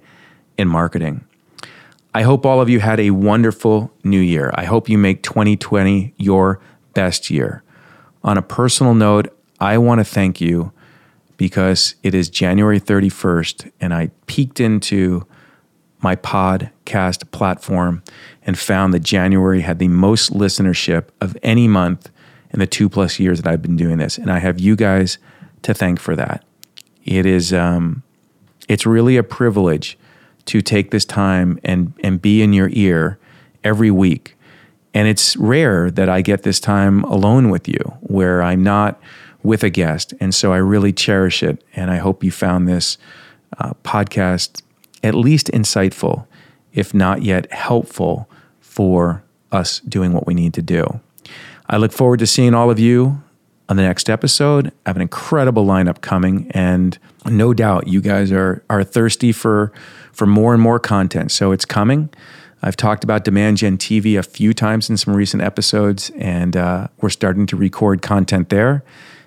in 0.59 0.69
marketing. 0.69 1.25
I 2.13 2.23
hope 2.23 2.45
all 2.45 2.61
of 2.61 2.69
you 2.69 2.81
had 2.81 3.01
a 3.01 3.11
wonderful 3.13 3.91
new 4.05 4.21
year. 4.21 4.53
I 4.55 4.65
hope 4.67 4.91
you 4.91 4.99
make 4.99 5.23
2020 5.23 6.13
your 6.19 6.61
best 6.95 7.31
year. 7.31 7.63
On 8.23 8.39
a 8.39 8.43
personal 8.43 8.95
note, 8.95 9.37
I 9.61 9.79
want 9.79 9.99
to 9.99 10.05
thank 10.05 10.41
you 10.41 10.73
because 11.37 11.95
it 12.03 12.15
is 12.15 12.29
January 12.29 12.81
31st 12.81 13.71
and 13.81 13.93
I 13.93 14.11
peeked 14.27 14.61
into 14.61 15.27
my 16.01 16.15
podcast 16.15 17.31
platform 17.31 18.03
and 18.43 18.59
found 18.59 18.93
that 18.95 19.01
January 19.01 19.63
had 19.63 19.79
the 19.79 19.89
most 19.89 20.33
listenership 20.33 21.09
of 21.21 21.37
any 21.43 21.67
month 21.67 22.11
in 22.51 22.61
the 22.61 22.67
two 22.67 22.89
plus 22.89 23.19
years 23.19 23.41
that 23.41 23.51
I've 23.51 23.63
been 23.63 23.77
doing 23.77 23.99
this. 23.99 24.19
And 24.19 24.31
I 24.31 24.39
have 24.39 24.61
you 24.61 24.77
guys 24.77 25.19
to 25.63 25.75
thank 25.75 25.99
for 25.99 26.15
that. 26.15 26.45
It 27.05 27.27
is, 27.27 27.53
um, 27.53 28.03
it's 28.69 28.87
really 28.87 29.17
a 29.17 29.23
privilege 29.23 29.99
to 30.47 30.61
take 30.61 30.91
this 30.91 31.05
time 31.05 31.59
and, 31.65 31.95
and 32.03 32.21
be 32.21 32.43
in 32.43 32.53
your 32.53 32.69
ear 32.73 33.19
every 33.65 33.91
week. 33.91 34.34
And 34.95 35.09
it's 35.09 35.37
rare 35.37 35.91
that 35.91 36.09
I 36.09 36.23
get 36.23 36.45
this 36.45 36.61
time 36.61 37.05
alone 37.05 37.51
with 37.51 37.69
you 37.69 37.83
where 38.01 38.43
I'm 38.43 38.63
not 38.63 39.01
with 39.43 39.63
a 39.63 39.71
guest. 39.71 40.15
And 40.21 40.35
so 40.35 40.53
I 40.53 40.57
really 40.57 40.93
cherish 40.93 41.43
it. 41.43 41.63
And 41.75 41.91
I 41.91 41.97
hope 41.97 42.25
you 42.25 42.31
found 42.31 42.69
this 42.69 42.97
uh, 43.59 43.75
podcast 43.85 44.63
at 45.03 45.15
least 45.15 45.49
insightful, 45.49 46.27
if 46.73 46.95
not 46.95 47.23
yet 47.23 47.53
helpful 47.53 48.29
for 48.61 49.23
us 49.53 49.81
doing 49.81 50.13
what 50.13 50.27
we 50.27 50.35
need 50.35 50.55
to 50.55 50.63
do. 50.63 51.01
I 51.69 51.77
look 51.77 51.93
forward 51.93 52.19
to 52.21 52.27
seeing 52.27 52.55
all 52.55 52.71
of 52.71 52.79
you 52.79 53.23
on 53.69 53.77
the 53.77 53.83
next 53.83 54.11
episode. 54.11 54.69
I 54.85 54.91
have 54.91 54.97
an 54.97 55.03
incredible 55.03 55.65
lineup 55.65 56.01
coming, 56.01 56.51
and 56.51 56.99
no 57.25 57.55
doubt 57.55 57.89
you 57.89 58.01
guys 58.01 58.33
are 58.33 58.63
are 58.69 58.85
thirsty 58.85 59.33
for 59.33 59.73
for 60.13 60.27
more 60.27 60.53
and 60.53 60.63
more 60.63 60.79
content. 60.79 61.33
So 61.33 61.53
it's 61.53 61.65
coming. 61.65 62.11
I've 62.65 62.77
talked 62.77 63.05
about 63.05 63.25
Demand 63.25 63.59
Gen 63.59 63.77
TV 63.77 64.19
a 64.19 64.23
few 64.23 64.55
times 64.55 64.89
in 64.89 64.97
some 64.97 65.15
recent 65.15 65.43
episodes, 65.43 66.11
and 66.17 66.57
uh, 66.57 66.89
we're 67.03 67.11
starting 67.11 67.45
to 67.49 67.57
record 67.57 68.01
content 68.01 68.49
there. 68.49 68.83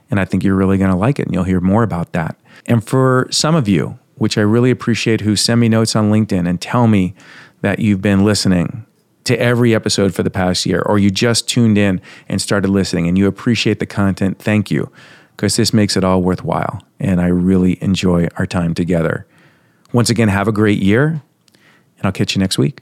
And 0.09 0.19
I 0.19 0.25
think 0.25 0.43
you're 0.43 0.55
really 0.55 0.79
going 0.79 0.89
to 0.89 0.97
like 0.97 1.19
it, 1.19 1.27
and 1.27 1.35
you'll 1.35 1.43
hear 1.43 1.61
more 1.61 1.83
about 1.83 2.13
that. 2.13 2.35
And 2.65 2.83
for 2.83 3.27
some 3.29 3.53
of 3.53 3.67
you, 3.67 3.99
which 4.15 4.39
I 4.39 4.41
really 4.41 4.71
appreciate, 4.71 5.21
who 5.21 5.35
send 5.35 5.61
me 5.61 5.69
notes 5.69 5.95
on 5.95 6.11
LinkedIn 6.11 6.49
and 6.49 6.59
tell 6.59 6.87
me 6.87 7.13
that 7.61 7.77
you've 7.77 8.01
been 8.01 8.25
listening 8.25 8.87
to 9.25 9.39
every 9.39 9.75
episode 9.75 10.15
for 10.15 10.23
the 10.23 10.31
past 10.31 10.65
year, 10.65 10.81
or 10.81 10.97
you 10.97 11.11
just 11.11 11.47
tuned 11.47 11.77
in 11.77 12.01
and 12.27 12.41
started 12.41 12.69
listening 12.69 13.07
and 13.07 13.19
you 13.19 13.27
appreciate 13.27 13.77
the 13.77 13.85
content, 13.85 14.39
thank 14.39 14.71
you, 14.71 14.91
because 15.35 15.57
this 15.57 15.71
makes 15.71 15.95
it 15.95 16.03
all 16.03 16.23
worthwhile. 16.23 16.81
And 16.99 17.21
I 17.21 17.27
really 17.27 17.77
enjoy 17.83 18.29
our 18.37 18.47
time 18.47 18.73
together. 18.73 19.27
Once 19.93 20.09
again, 20.09 20.29
have 20.29 20.47
a 20.47 20.51
great 20.51 20.81
year, 20.81 21.21
and 21.97 22.05
I'll 22.05 22.11
catch 22.11 22.35
you 22.35 22.39
next 22.39 22.57
week. 22.57 22.81